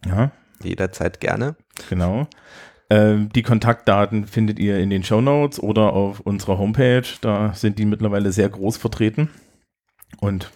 [0.04, 0.32] Ja.
[0.62, 1.56] Jederzeit gerne.
[1.88, 2.28] Genau.
[2.88, 7.06] Ähm, die Kontaktdaten findet ihr in den Show Notes oder auf unserer Homepage.
[7.20, 9.30] Da sind die mittlerweile sehr groß vertreten.
[10.20, 10.52] Und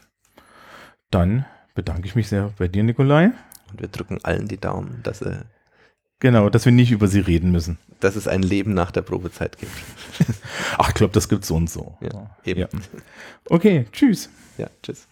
[1.10, 1.44] dann
[1.74, 3.32] bedanke ich mich sehr bei dir, Nikolai.
[3.70, 5.44] Und wir drücken allen die Daumen, dass sie.
[6.20, 7.78] Genau, dass wir nicht über sie reden müssen.
[7.98, 9.72] Dass es ein Leben nach der Probezeit gibt.
[10.78, 11.96] Ach, ich glaube, das gibt so und so.
[12.02, 12.60] Ja, eben.
[12.60, 12.68] Ja.
[13.48, 14.28] Okay, tschüss.
[14.58, 15.08] Ja, tschüss.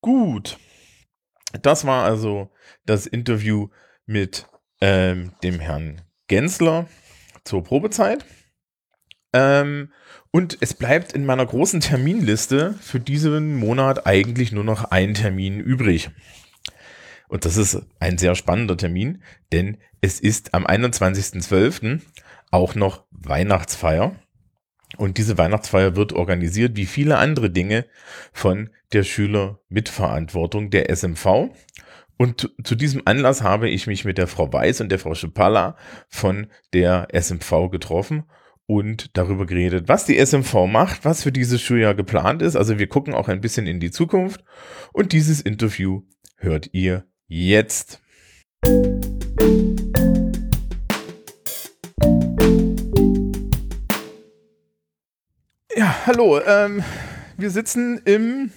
[0.00, 0.56] Gut.
[1.62, 2.48] Das war also
[2.84, 3.70] das Interview
[4.06, 4.46] mit
[4.80, 6.86] ähm, dem Herrn Gensler
[7.42, 8.24] zur Probezeit.
[9.32, 9.92] Ähm,
[10.30, 15.60] und es bleibt in meiner großen Terminliste für diesen Monat eigentlich nur noch ein Termin
[15.60, 16.10] übrig.
[17.28, 22.00] Und das ist ein sehr spannender Termin, denn es ist am 21.12.
[22.50, 24.14] auch noch Weihnachtsfeier.
[24.96, 27.86] Und diese Weihnachtsfeier wird organisiert, wie viele andere Dinge,
[28.32, 31.50] von der Schülermitverantwortung der SMV.
[32.16, 35.76] Und zu diesem Anlass habe ich mich mit der Frau Weiß und der Frau Schipalla
[36.08, 38.24] von der SMV getroffen
[38.66, 42.56] und darüber geredet, was die SMV macht, was für dieses Schuljahr geplant ist.
[42.56, 44.44] Also wir gucken auch ein bisschen in die Zukunft.
[44.92, 46.02] Und dieses Interview
[46.36, 48.02] hört ihr jetzt.
[55.76, 56.40] Ja, hallo.
[56.44, 56.82] Ähm,
[57.36, 58.50] wir sitzen im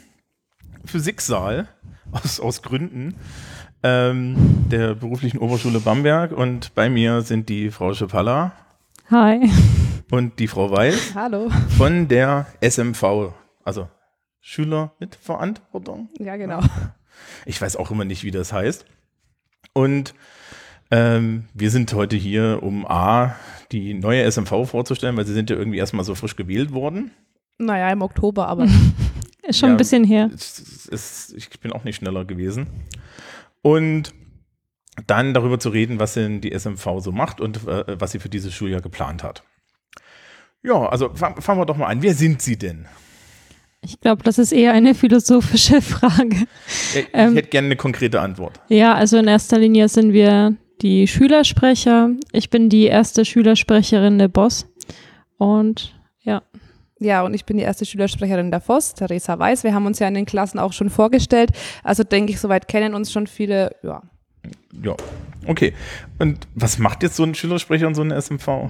[0.86, 1.68] Physiksaal
[2.12, 3.16] aus, aus Gründen
[3.84, 4.36] ähm,
[4.72, 8.54] der beruflichen Oberschule Bamberg und bei mir sind die Frau Schepalla.
[9.12, 9.50] Hi.
[10.12, 11.14] Und die Frau Weiß.
[11.14, 11.50] Hallo.
[11.78, 13.32] Von der SMV,
[13.64, 13.88] also
[14.40, 16.10] Schüler mit Verantwortung.
[16.18, 16.62] Ja, genau.
[17.46, 18.86] Ich weiß auch immer nicht, wie das heißt.
[19.74, 20.16] Und
[20.90, 23.36] ähm, wir sind heute hier, um A,
[23.72, 27.12] die neue SMV vorzustellen, weil sie sind ja irgendwie erstmal so frisch gewählt worden.
[27.60, 28.68] Naja, im Oktober, aber
[29.44, 30.32] ist schon ja, ein bisschen her.
[30.34, 32.68] Es, es, ich bin auch nicht schneller gewesen.
[33.62, 34.14] Und
[35.06, 38.30] dann darüber zu reden, was denn die SMV so macht und äh, was sie für
[38.30, 39.44] dieses Schuljahr geplant hat.
[40.64, 42.02] Ja, also fangen wir doch mal an.
[42.02, 42.86] Wer sind Sie denn?
[43.82, 46.48] Ich glaube, das ist eher eine philosophische Frage.
[46.94, 48.60] Ich ähm, hätte gerne eine konkrete Antwort.
[48.68, 52.12] Ja, also in erster Linie sind wir die Schülersprecher.
[52.34, 54.68] Ich bin die erste Schülersprecherin der Boss.
[55.38, 56.42] Und ja.
[57.00, 59.64] Ja, und ich bin die erste Schülersprecherin der FOS, Theresa Weiß.
[59.64, 61.52] Wir haben uns ja in den Klassen auch schon vorgestellt.
[61.82, 64.02] Also denke ich, soweit kennen uns schon viele, ja.
[64.84, 64.96] Ja,
[65.48, 65.74] okay.
[66.20, 68.70] Und was macht jetzt so ein Schülersprecher und so ein SMV?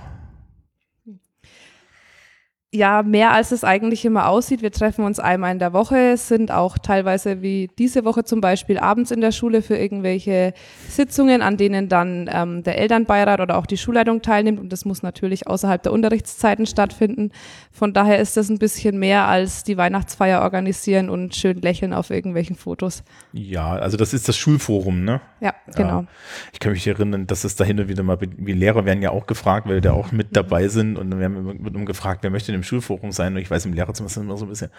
[2.71, 4.61] Ja, mehr als es eigentlich immer aussieht.
[4.61, 8.77] Wir treffen uns einmal in der Woche, sind auch teilweise wie diese Woche zum Beispiel
[8.77, 10.53] abends in der Schule für irgendwelche
[10.87, 14.59] Sitzungen, an denen dann ähm, der Elternbeirat oder auch die Schulleitung teilnimmt.
[14.59, 17.31] Und das muss natürlich außerhalb der Unterrichtszeiten stattfinden.
[17.71, 22.11] Von daher ist das ein bisschen mehr als die Weihnachtsfeier organisieren und schön lächeln auf
[22.11, 23.03] irgendwelchen Fotos.
[23.33, 25.21] Ja, also das ist das Schulforum, ne?
[25.39, 26.01] Ja, genau.
[26.01, 26.07] Ja.
[26.53, 29.09] Ich kann mich erinnern, dass es da hin und wieder mal, wie Lehrer werden ja
[29.09, 32.51] auch gefragt, weil da auch mit dabei sind und dann werden wir gefragt, wer möchte
[32.51, 33.33] denn im Schulforum sein.
[33.33, 34.69] Und ich weiß, im Lehrerzimmer immer so ein bisschen,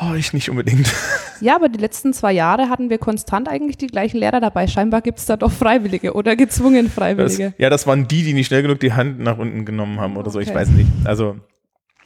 [0.00, 0.92] oh, ich nicht unbedingt.
[1.40, 4.66] Ja, aber die letzten zwei Jahre hatten wir konstant eigentlich die gleichen Lehrer dabei.
[4.66, 7.50] Scheinbar gibt es da doch Freiwillige oder gezwungen Freiwillige.
[7.50, 10.16] Das, ja, das waren die, die nicht schnell genug die Hand nach unten genommen haben
[10.16, 10.32] oder okay.
[10.32, 10.40] so.
[10.40, 10.88] Ich weiß nicht.
[11.04, 11.36] Also,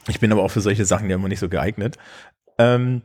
[0.07, 1.97] ich bin aber auch für solche Sachen ja immer nicht so geeignet.
[2.57, 3.03] Ähm,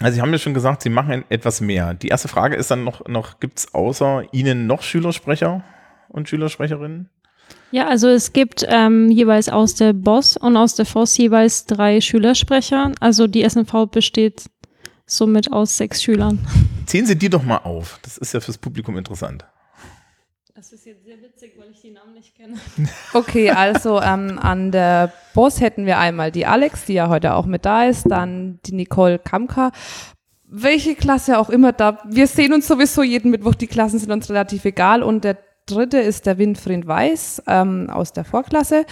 [0.00, 1.94] also Sie haben ja schon gesagt, Sie machen etwas mehr.
[1.94, 5.64] Die erste Frage ist dann noch, noch gibt es außer Ihnen noch Schülersprecher
[6.08, 7.10] und Schülersprecherinnen?
[7.70, 12.00] Ja, also es gibt ähm, jeweils aus der BOS und aus der FOS jeweils drei
[12.00, 12.92] Schülersprecher.
[13.00, 14.44] Also die SNV besteht
[15.06, 16.38] somit aus sechs Schülern.
[16.86, 17.98] Zählen Sie die doch mal auf.
[18.02, 19.44] Das ist ja fürs Publikum interessant.
[20.54, 22.54] Das ist jetzt sehr witzig, weil ich die Namen nicht kenne.
[23.12, 27.46] Okay, also ähm, an der BOS hätten wir einmal die Alex, die ja heute auch
[27.46, 29.70] mit da ist, dann die Nicole Kamka,
[30.44, 32.02] welche Klasse auch immer da.
[32.08, 35.98] Wir sehen uns sowieso jeden Mittwoch, die Klassen sind uns relativ egal und der dritte
[35.98, 38.84] ist der Winfried Weiß ähm, aus der Vorklasse.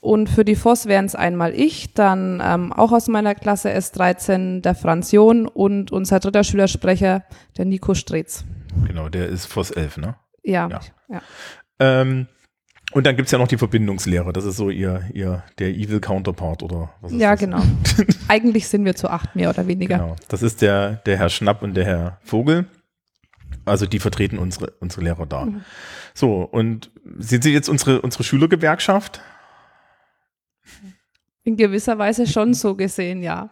[0.00, 4.62] Und für die FOS wären es einmal ich, dann ähm, auch aus meiner Klasse S13
[4.62, 7.22] der Franz John und unser dritter Schülersprecher,
[7.58, 8.44] der Nico Stretz.
[8.86, 10.14] Genau, der ist FOS 11, ne?
[10.42, 10.68] Ja.
[10.68, 10.80] ja.
[11.08, 11.22] ja.
[11.80, 12.28] Ähm,
[12.92, 14.32] und dann gibt es ja noch die Verbindungslehre.
[14.32, 17.40] Das ist so ihr, ihr der Evil Counterpart oder was ist Ja, das?
[17.40, 17.62] genau.
[18.28, 19.98] Eigentlich sind wir zu acht mehr oder weniger.
[19.98, 20.16] Genau.
[20.28, 22.66] Das ist der, der Herr Schnapp und der Herr Vogel.
[23.64, 25.46] Also die vertreten unsere, unsere Lehrer da.
[25.46, 25.64] Mhm.
[26.14, 29.20] So, und sind Sie jetzt unsere, unsere Schülergewerkschaft?
[31.44, 33.50] In gewisser Weise schon so gesehen, ja.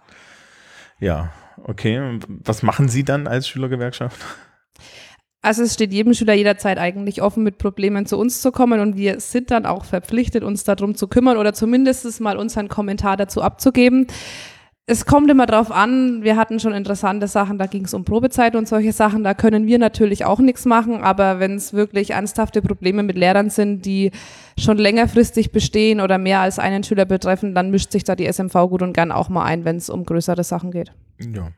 [1.01, 1.33] Ja,
[1.65, 2.19] okay.
[2.29, 4.21] Was machen Sie dann als Schülergewerkschaft?
[5.41, 8.97] Also es steht jedem Schüler jederzeit eigentlich offen, mit Problemen zu uns zu kommen und
[8.97, 13.41] wir sind dann auch verpflichtet, uns darum zu kümmern oder zumindest mal unseren Kommentar dazu
[13.41, 14.09] abzugeben
[14.91, 18.57] es kommt immer drauf an, wir hatten schon interessante Sachen, da ging es um Probezeit
[18.57, 22.63] und solche Sachen, da können wir natürlich auch nichts machen, aber wenn es wirklich ernsthafte
[22.63, 24.13] Probleme mit Lehrern sind, die
[24.59, 28.55] schon längerfristig bestehen oder mehr als einen Schüler betreffen, dann mischt sich da die SMV
[28.71, 30.91] gut und gern auch mal ein, wenn es um größere Sachen geht.
[31.21, 31.53] Ja.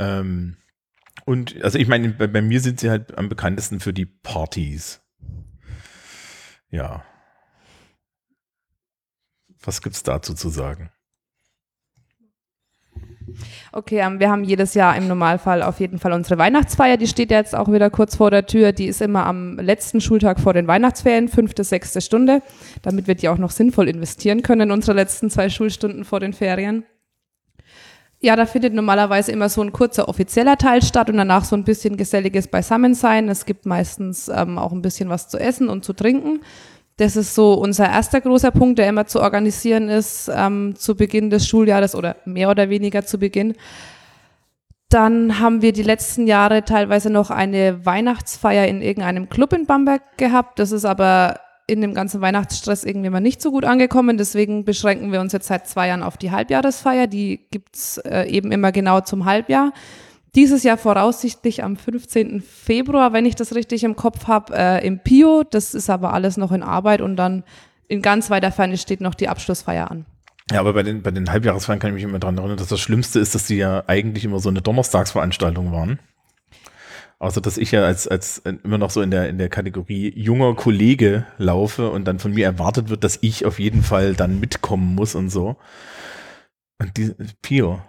[0.00, 0.56] Ähm,
[1.26, 5.00] und also ich meine, bei, bei mir sind sie halt am bekanntesten für die Partys.
[6.70, 7.04] Ja.
[9.60, 10.90] Was gibt's dazu zu sagen?
[13.72, 16.96] Okay, ähm, wir haben jedes Jahr im Normalfall auf jeden Fall unsere Weihnachtsfeier.
[16.96, 18.72] Die steht jetzt auch wieder kurz vor der Tür.
[18.72, 22.42] Die ist immer am letzten Schultag vor den Weihnachtsferien, fünfte, sechste Stunde,
[22.82, 26.32] damit wir die auch noch sinnvoll investieren können in unsere letzten zwei Schulstunden vor den
[26.32, 26.84] Ferien.
[28.20, 31.62] Ja, da findet normalerweise immer so ein kurzer offizieller Teil statt und danach so ein
[31.62, 33.28] bisschen geselliges Beisammensein.
[33.28, 36.40] Es gibt meistens ähm, auch ein bisschen was zu essen und zu trinken.
[36.98, 41.30] Das ist so unser erster großer Punkt, der immer zu organisieren ist ähm, zu Beginn
[41.30, 43.54] des Schuljahres oder mehr oder weniger zu Beginn.
[44.90, 50.02] Dann haben wir die letzten Jahre teilweise noch eine Weihnachtsfeier in irgendeinem Club in Bamberg
[50.16, 50.58] gehabt.
[50.58, 54.18] Das ist aber in dem ganzen Weihnachtsstress irgendwie mal nicht so gut angekommen.
[54.18, 57.06] Deswegen beschränken wir uns jetzt seit zwei Jahren auf die Halbjahresfeier.
[57.06, 59.72] Die gibt's äh, eben immer genau zum Halbjahr.
[60.34, 62.42] Dieses Jahr voraussichtlich am 15.
[62.42, 65.42] Februar, wenn ich das richtig im Kopf habe, äh, im Pio.
[65.48, 67.44] Das ist aber alles noch in Arbeit und dann
[67.88, 70.06] in ganz weiter Ferne steht noch die Abschlussfeier an.
[70.50, 72.80] Ja, aber bei den, bei den Halbjahresfeiern kann ich mich immer daran erinnern, dass das
[72.80, 75.98] Schlimmste ist, dass die ja eigentlich immer so eine Donnerstagsveranstaltung waren.
[77.18, 80.54] Außer dass ich ja als, als immer noch so in der, in der Kategorie junger
[80.54, 84.94] Kollege laufe und dann von mir erwartet wird, dass ich auf jeden Fall dann mitkommen
[84.94, 85.56] muss und so.
[86.78, 87.82] Und die Pio.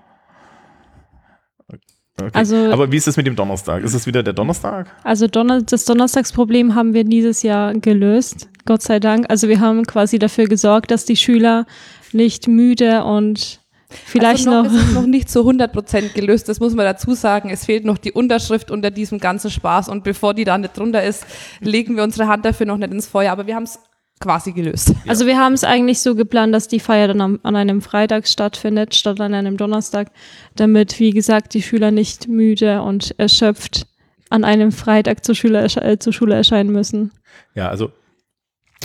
[2.20, 2.32] Okay.
[2.34, 3.84] Also, Aber wie ist es mit dem Donnerstag?
[3.84, 4.88] Ist es wieder der Donnerstag?
[5.04, 9.26] Also Donner das Donnerstagsproblem haben wir dieses Jahr gelöst, Gott sei Dank.
[9.30, 11.66] Also wir haben quasi dafür gesorgt, dass die Schüler
[12.12, 16.50] nicht müde und vielleicht also noch, noch ist es noch nicht zu 100 Prozent gelöst.
[16.50, 17.50] Das muss man dazu sagen.
[17.50, 21.04] Es fehlt noch die Unterschrift unter diesem ganzen Spaß und bevor die da nicht drunter
[21.04, 21.26] ist,
[21.62, 23.32] legen wir unsere Hand dafür noch nicht ins Feuer.
[23.32, 23.80] Aber wir haben es
[24.20, 24.94] quasi gelöst.
[25.08, 28.28] Also wir haben es eigentlich so geplant, dass die Feier dann am, an einem Freitag
[28.28, 30.12] stattfindet, statt an einem Donnerstag,
[30.56, 33.88] damit, wie gesagt, die Schüler nicht müde und erschöpft
[34.30, 37.12] an einem Freitag zur Schule, äh, zur Schule erscheinen müssen.
[37.56, 37.92] Ja, also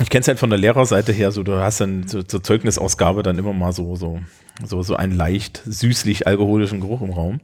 [0.00, 3.22] ich kenne es halt von der Lehrerseite her, so du hast dann so, zur Zeugnisausgabe
[3.22, 4.20] dann immer mal so, so,
[4.64, 7.40] so, so einen leicht süßlich alkoholischen Geruch im Raum.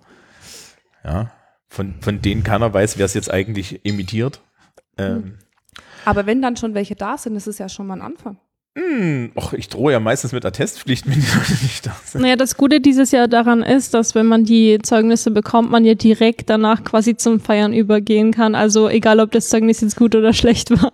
[1.04, 1.30] Ja,
[1.68, 4.40] von, von denen keiner weiß, wer es jetzt eigentlich imitiert.
[4.98, 5.38] Ähm,
[6.04, 8.38] Aber wenn dann schon welche da sind, ist es ja schon mal ein Anfang.
[8.76, 12.20] Hm, och, ich drohe ja meistens mit Attestpflicht, wenn die Leute nicht da sind.
[12.20, 15.94] Naja, das Gute dieses Jahr daran ist, dass wenn man die Zeugnisse bekommt, man ja
[15.94, 18.54] direkt danach quasi zum Feiern übergehen kann.
[18.54, 20.92] Also egal, ob das Zeugnis jetzt gut oder schlecht war.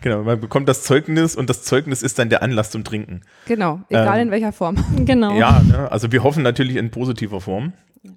[0.00, 3.22] Genau, man bekommt das Zeugnis und das Zeugnis ist dann der Anlass zum Trinken.
[3.46, 4.76] Genau, egal Ähm, in welcher Form.
[5.04, 5.36] Genau.
[5.36, 5.90] Ja, ne?
[5.90, 7.72] also wir hoffen natürlich in positiver Form.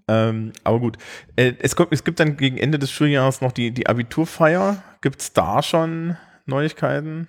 [0.08, 0.98] Ähm, aber gut,
[1.36, 4.84] äh, es, kommt, es gibt dann gegen Ende des Schuljahres noch die, die Abiturfeier.
[5.02, 7.28] Gibt es da schon Neuigkeiten?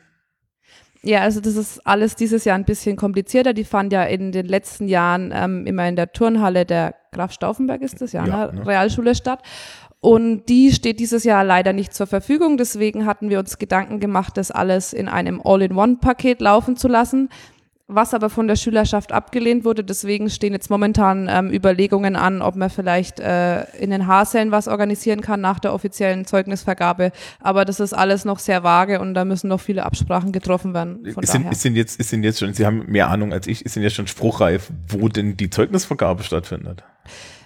[1.04, 3.52] Ja, also das ist alles dieses Jahr ein bisschen komplizierter.
[3.52, 7.82] Die fand ja in den letzten Jahren ähm, immer in der Turnhalle der Graf Stauffenberg
[7.82, 8.60] ist das ja, Ja, ne?
[8.60, 8.66] ne?
[8.66, 9.42] Realschule statt.
[10.00, 12.56] Und die steht dieses Jahr leider nicht zur Verfügung.
[12.56, 17.28] Deswegen hatten wir uns Gedanken gemacht, das alles in einem All-in-One-Paket laufen zu lassen,
[17.94, 19.84] was aber von der Schülerschaft abgelehnt wurde.
[19.84, 24.68] Deswegen stehen jetzt momentan ähm, Überlegungen an, ob man vielleicht äh, in den Haarsälen was
[24.68, 27.12] organisieren kann nach der offiziellen Zeugnisvergabe.
[27.40, 31.12] Aber das ist alles noch sehr vage und da müssen noch viele Absprachen getroffen werden.
[31.12, 31.52] Von Ist denn, daher.
[31.52, 33.82] ist denn jetzt, ist denn jetzt schon, Sie haben mehr Ahnung als ich, ist denn
[33.82, 36.84] jetzt schon spruchreif, wo denn die Zeugnisvergabe stattfindet?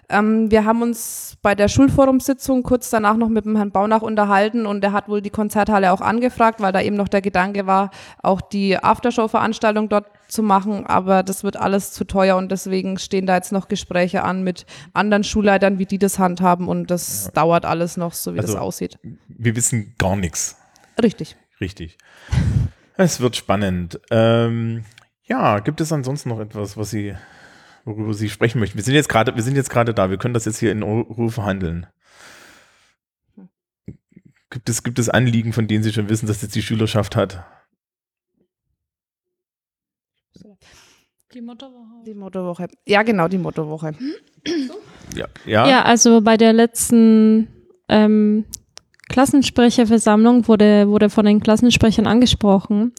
[0.08, 4.66] Ähm, wir haben uns bei der Schulforumssitzung kurz danach noch mit dem Herrn Baunach unterhalten
[4.66, 7.90] und er hat wohl die Konzerthalle auch angefragt, weil da eben noch der Gedanke war,
[8.22, 10.06] auch die Aftershow-Veranstaltung dort
[10.36, 14.22] zu machen, aber das wird alles zu teuer und deswegen stehen da jetzt noch Gespräche
[14.22, 18.36] an mit anderen Schulleitern, wie die das handhaben und das dauert alles noch, so wie
[18.36, 18.98] das Also- aussieht.
[19.26, 20.56] Wir wissen gar nichts.
[21.02, 21.36] Richtig.
[21.60, 21.98] Richtig.
[22.96, 23.98] Es wird spannend.
[24.10, 24.84] Ähm,
[25.24, 27.14] ja, gibt es ansonsten noch etwas, was Sie,
[27.84, 28.76] worüber Sie sprechen möchten?
[28.78, 30.08] Wir sind jetzt gerade, wir sind jetzt gerade da.
[30.10, 31.86] Wir können das jetzt hier in Ruhe verhandeln.
[34.50, 37.44] Gibt es, gibt es Anliegen, von denen Sie schon wissen, dass jetzt die Schülerschaft hat?
[41.36, 42.02] Die Mottowoche.
[42.06, 42.68] Die Mottowoche.
[42.86, 43.92] Ja, genau, die Mottowoche.
[45.14, 45.26] Ja.
[45.44, 45.68] Ja.
[45.68, 47.48] Ja, also bei der letzten
[47.90, 48.46] ähm,
[49.10, 52.92] Klassensprecherversammlung wurde, wurde von den Klassensprechern angesprochen,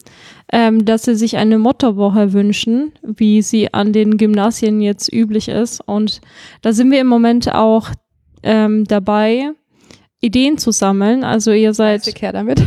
[0.52, 5.80] ähm, dass sie sich eine Mottowoche wünschen, wie sie an den Gymnasien jetzt üblich ist.
[5.80, 6.20] Und
[6.62, 7.90] da sind wir im Moment auch
[8.44, 9.50] ähm, dabei,
[10.20, 11.24] Ideen zu sammeln.
[11.24, 12.62] Also ihr seid Verkehr damit.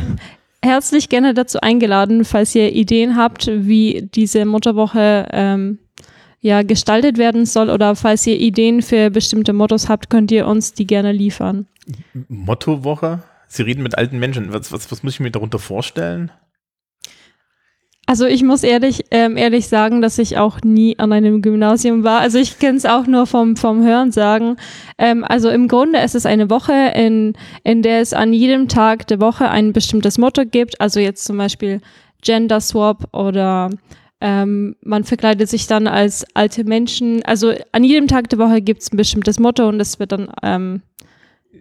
[0.63, 5.80] Herzlich gerne dazu eingeladen, falls ihr Ideen habt, wie diese Mottowoche ähm,
[6.39, 10.74] ja, gestaltet werden soll oder falls ihr Ideen für bestimmte Mottos habt, könnt ihr uns
[10.74, 11.67] die gerne liefern.
[12.28, 13.24] Mottowoche?
[13.47, 14.54] Sie reden mit alten Menschen.
[14.54, 16.32] Was, was, was muss ich mir darunter vorstellen?
[18.12, 22.19] Also ich muss ehrlich, ähm, ehrlich sagen, dass ich auch nie an einem Gymnasium war.
[22.19, 24.58] Also ich kenne es auch nur vom, vom Hören sagen.
[24.97, 29.08] Ähm, also im Grunde ist es eine Woche, in, in der es an jedem Tag
[29.08, 30.82] der Woche ein bestimmtes Motto gibt.
[30.82, 31.80] Also jetzt zum Beispiel
[32.21, 33.69] Gender Swap oder
[34.19, 37.24] ähm, man verkleidet sich dann als alte Menschen.
[37.24, 40.30] Also an jedem Tag der Woche gibt es ein bestimmtes Motto und das wird dann
[40.43, 40.82] ähm,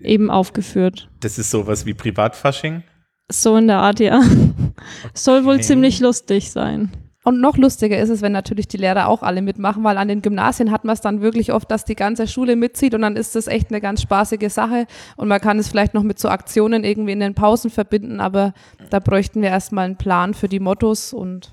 [0.02, 1.08] eben aufgeführt.
[1.20, 2.82] Das ist sowas wie Privatfasching.
[3.30, 4.20] So in der Art, ja.
[5.14, 5.62] Soll wohl Okay.
[5.62, 6.90] ziemlich lustig sein.
[7.22, 10.22] Und noch lustiger ist es, wenn natürlich die Lehrer auch alle mitmachen, weil an den
[10.22, 13.36] Gymnasien hat man es dann wirklich oft, dass die ganze Schule mitzieht und dann ist
[13.36, 16.82] das echt eine ganz spaßige Sache und man kann es vielleicht noch mit so Aktionen
[16.82, 18.54] irgendwie in den Pausen verbinden, aber
[18.88, 21.52] da bräuchten wir erstmal einen Plan für die Mottos und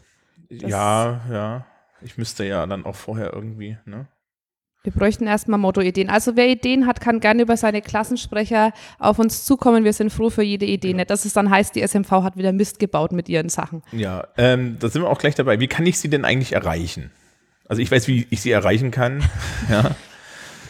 [0.50, 1.66] ja, ja.
[2.02, 4.08] Ich müsste ja dann auch vorher irgendwie, ne?
[4.88, 6.10] Wir bräuchten erstmal Motto-Ideen.
[6.10, 9.84] Also wer Ideen hat, kann gerne über seine Klassensprecher auf uns zukommen.
[9.84, 10.94] Wir sind froh für jede Idee.
[10.94, 13.84] Nicht, dass es dann heißt, die SMV hat wieder Mist gebaut mit ihren Sachen.
[13.92, 15.60] Ja, ähm, da sind wir auch gleich dabei.
[15.60, 17.12] Wie kann ich sie denn eigentlich erreichen?
[17.68, 19.26] Also ich weiß, wie ich sie erreichen kann.
[19.70, 19.92] ja.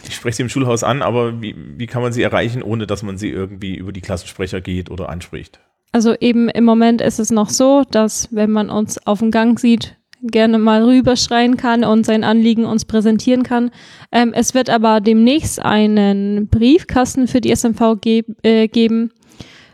[0.07, 3.03] Ich spreche sie im Schulhaus an, aber wie, wie kann man sie erreichen, ohne dass
[3.03, 5.59] man sie irgendwie über die Klassensprecher geht oder anspricht?
[5.91, 9.59] Also eben im Moment ist es noch so, dass wenn man uns auf dem Gang
[9.59, 13.71] sieht, gerne mal rüberschreien kann und sein Anliegen uns präsentieren kann.
[14.11, 19.11] Ähm, es wird aber demnächst einen Briefkasten für die SMV ge äh, geben.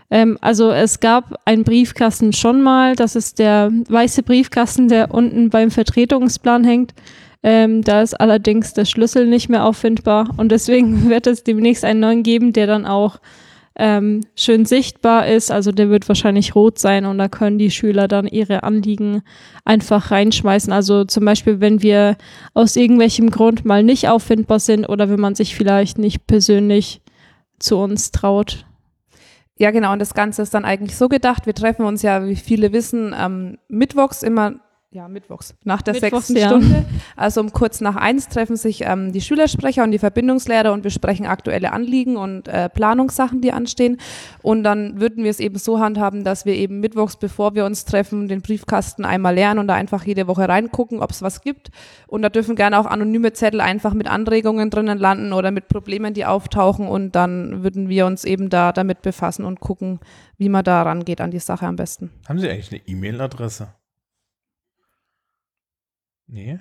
[0.10, 2.96] Ähm, also es gab einen Briefkasten schon mal.
[2.96, 6.94] Das ist der weiße Briefkasten, der unten beim Vertretungsplan hängt.
[7.42, 12.00] Ähm, da ist allerdings der Schlüssel nicht mehr auffindbar und deswegen wird es demnächst einen
[12.00, 13.20] neuen geben, der dann auch
[13.76, 15.52] ähm, schön sichtbar ist.
[15.52, 19.24] Also der wird wahrscheinlich rot sein und da können die Schüler dann ihre Anliegen
[19.66, 20.72] einfach reinschmeißen.
[20.72, 22.18] Also zum Beispiel, wenn wir
[22.54, 27.02] aus irgendwelchem Grund mal nicht auffindbar sind oder wenn man sich vielleicht nicht persönlich
[27.60, 28.66] zu uns traut.
[29.58, 29.94] Ja, genau.
[29.94, 31.46] Und das Ganze ist dann eigentlich so gedacht.
[31.46, 34.56] Wir treffen uns ja, wie viele wissen, ähm, mittwochs immer
[34.94, 36.48] ja, mittwochs, nach der Mittwochs, sechsten ja.
[36.48, 36.86] Stunde.
[37.16, 41.26] Also um kurz nach eins treffen sich ähm, die Schülersprecher und die Verbindungslehrer und besprechen
[41.26, 43.98] aktuelle Anliegen und äh, Planungssachen, die anstehen.
[44.42, 47.86] Und dann würden wir es eben so handhaben, dass wir eben mittwochs, bevor wir uns
[47.86, 51.72] treffen, den Briefkasten einmal lernen und da einfach jede Woche reingucken, ob es was gibt.
[52.08, 56.14] Und da dürfen gerne auch anonyme Zettel einfach mit Anregungen drinnen landen oder mit Problemen,
[56.14, 56.88] die auftauchen.
[56.88, 60.00] Und dann würden wir uns eben da damit befassen und gucken,
[60.38, 62.12] wie man da rangeht an die Sache am besten.
[62.28, 63.70] Haben Sie eigentlich eine E-Mail-Adresse?
[66.28, 66.60] Nee.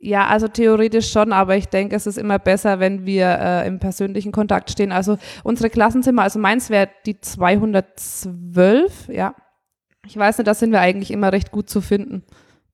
[0.00, 3.80] Ja, also theoretisch schon, aber ich denke, es ist immer besser, wenn wir äh, im
[3.80, 4.92] persönlichen Kontakt stehen.
[4.92, 9.34] Also unsere Klassenzimmer, also meins wäre die 212, ja.
[10.06, 12.22] Ich weiß nicht, da sind wir eigentlich immer recht gut zu finden.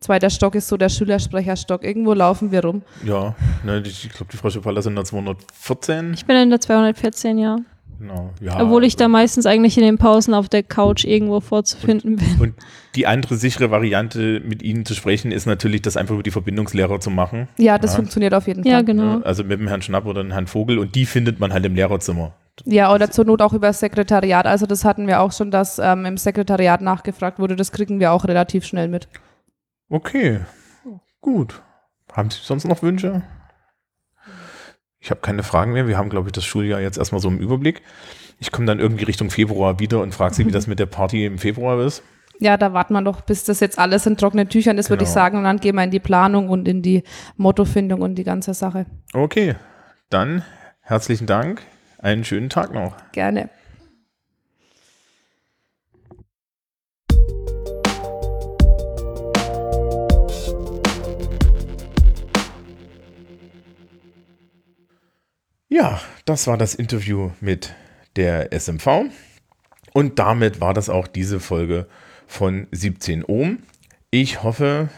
[0.01, 1.83] Zweiter Stock ist so der Schülersprecherstock.
[1.83, 2.83] Irgendwo laufen wir rum.
[3.05, 6.13] Ja, ne, ich glaube, die Frau Schippaler sind da 214.
[6.13, 7.57] Ich bin in der 214, ja.
[7.99, 8.61] Genau, ja.
[8.61, 12.41] Obwohl ich da meistens eigentlich in den Pausen auf der Couch irgendwo vorzufinden bin.
[12.41, 12.55] Und
[12.95, 17.01] die andere sichere Variante, mit Ihnen zu sprechen, ist natürlich, das einfach über die Verbindungslehrer
[17.01, 17.49] zu machen.
[17.57, 17.97] Ja, das Ja.
[17.97, 18.73] funktioniert auf jeden Fall.
[18.73, 19.21] Ja, genau.
[19.21, 20.79] Also mit dem Herrn Schnapp oder dem Herrn Vogel.
[20.79, 22.35] Und die findet man halt im Lehrerzimmer.
[22.65, 24.47] Ja, oder zur Not auch über das Sekretariat.
[24.47, 27.57] Also das hatten wir auch schon, dass ähm, im Sekretariat nachgefragt wurde.
[27.57, 29.09] Das kriegen wir auch relativ schnell mit.
[29.89, 30.41] Okay,
[31.21, 31.63] gut.
[32.13, 33.23] Haben Sie sonst noch Wünsche?
[35.05, 35.87] Ich habe keine Fragen mehr.
[35.87, 37.83] Wir haben, glaube ich, das Schuljahr jetzt erstmal so im Überblick.
[38.41, 41.27] Ich komme dann irgendwie Richtung Februar wieder und frage Sie, wie das mit der Party
[41.27, 42.03] im Februar ist.
[42.41, 45.11] Ja, da warten wir noch, bis das jetzt alles in trockenen Tüchern ist, würde ich
[45.11, 45.15] Genau.
[45.21, 45.37] sagen.
[45.39, 47.03] Und dann gehen wir in die Planung und in die
[47.37, 48.87] Mottofindung und die ganze Sache.
[49.13, 49.57] Okay,
[50.09, 50.43] dann
[50.81, 51.61] herzlichen Dank.
[51.99, 52.97] Einen schönen Tag noch.
[53.13, 53.51] Gerne.
[65.75, 67.75] Ja, das war das Interview mit
[68.15, 69.07] der SMV.
[69.93, 71.89] Und damit war das auch diese Folge
[72.29, 73.59] von 17 Ohm.
[74.13, 74.89] Ich hoffe,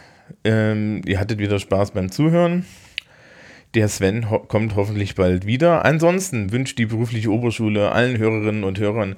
[0.44, 2.66] ähm, ihr hattet wieder Spaß beim Zuhören.
[3.74, 5.86] Der Sven ho kommt hoffentlich bald wieder.
[5.86, 9.16] Ansonsten wünscht die berufliche Oberschule allen Hörerinnen und Hörern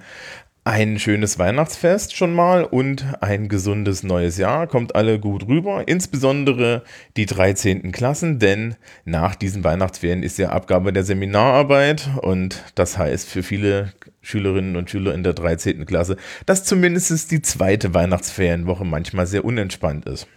[0.68, 4.66] ein schönes Weihnachtsfest schon mal und ein gesundes neues Jahr.
[4.66, 6.82] Kommt alle gut rüber, insbesondere
[7.16, 7.90] die 13.
[7.90, 13.94] Klassen, denn nach diesen Weihnachtsferien ist ja Abgabe der Seminararbeit und das heißt für viele
[14.20, 15.86] Schülerinnen und Schüler in der 13.
[15.86, 20.28] Klasse, dass zumindest die zweite Weihnachtsferienwoche manchmal sehr unentspannt ist.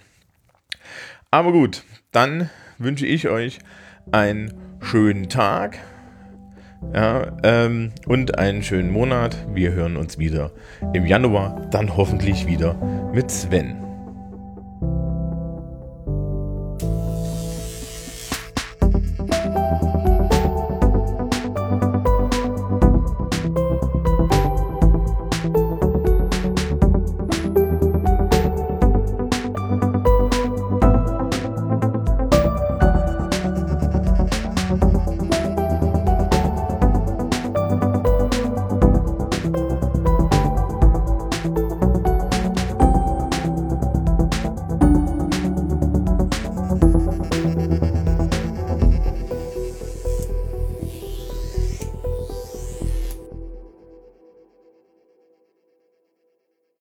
[1.29, 3.59] Aber gut, dann wünsche ich euch
[4.13, 5.77] einen schönen Tag
[6.93, 9.37] ja, ähm, und einen schönen Monat.
[9.53, 10.51] Wir hören uns wieder
[10.93, 12.75] im Januar, dann hoffentlich wieder
[13.13, 13.90] mit Sven.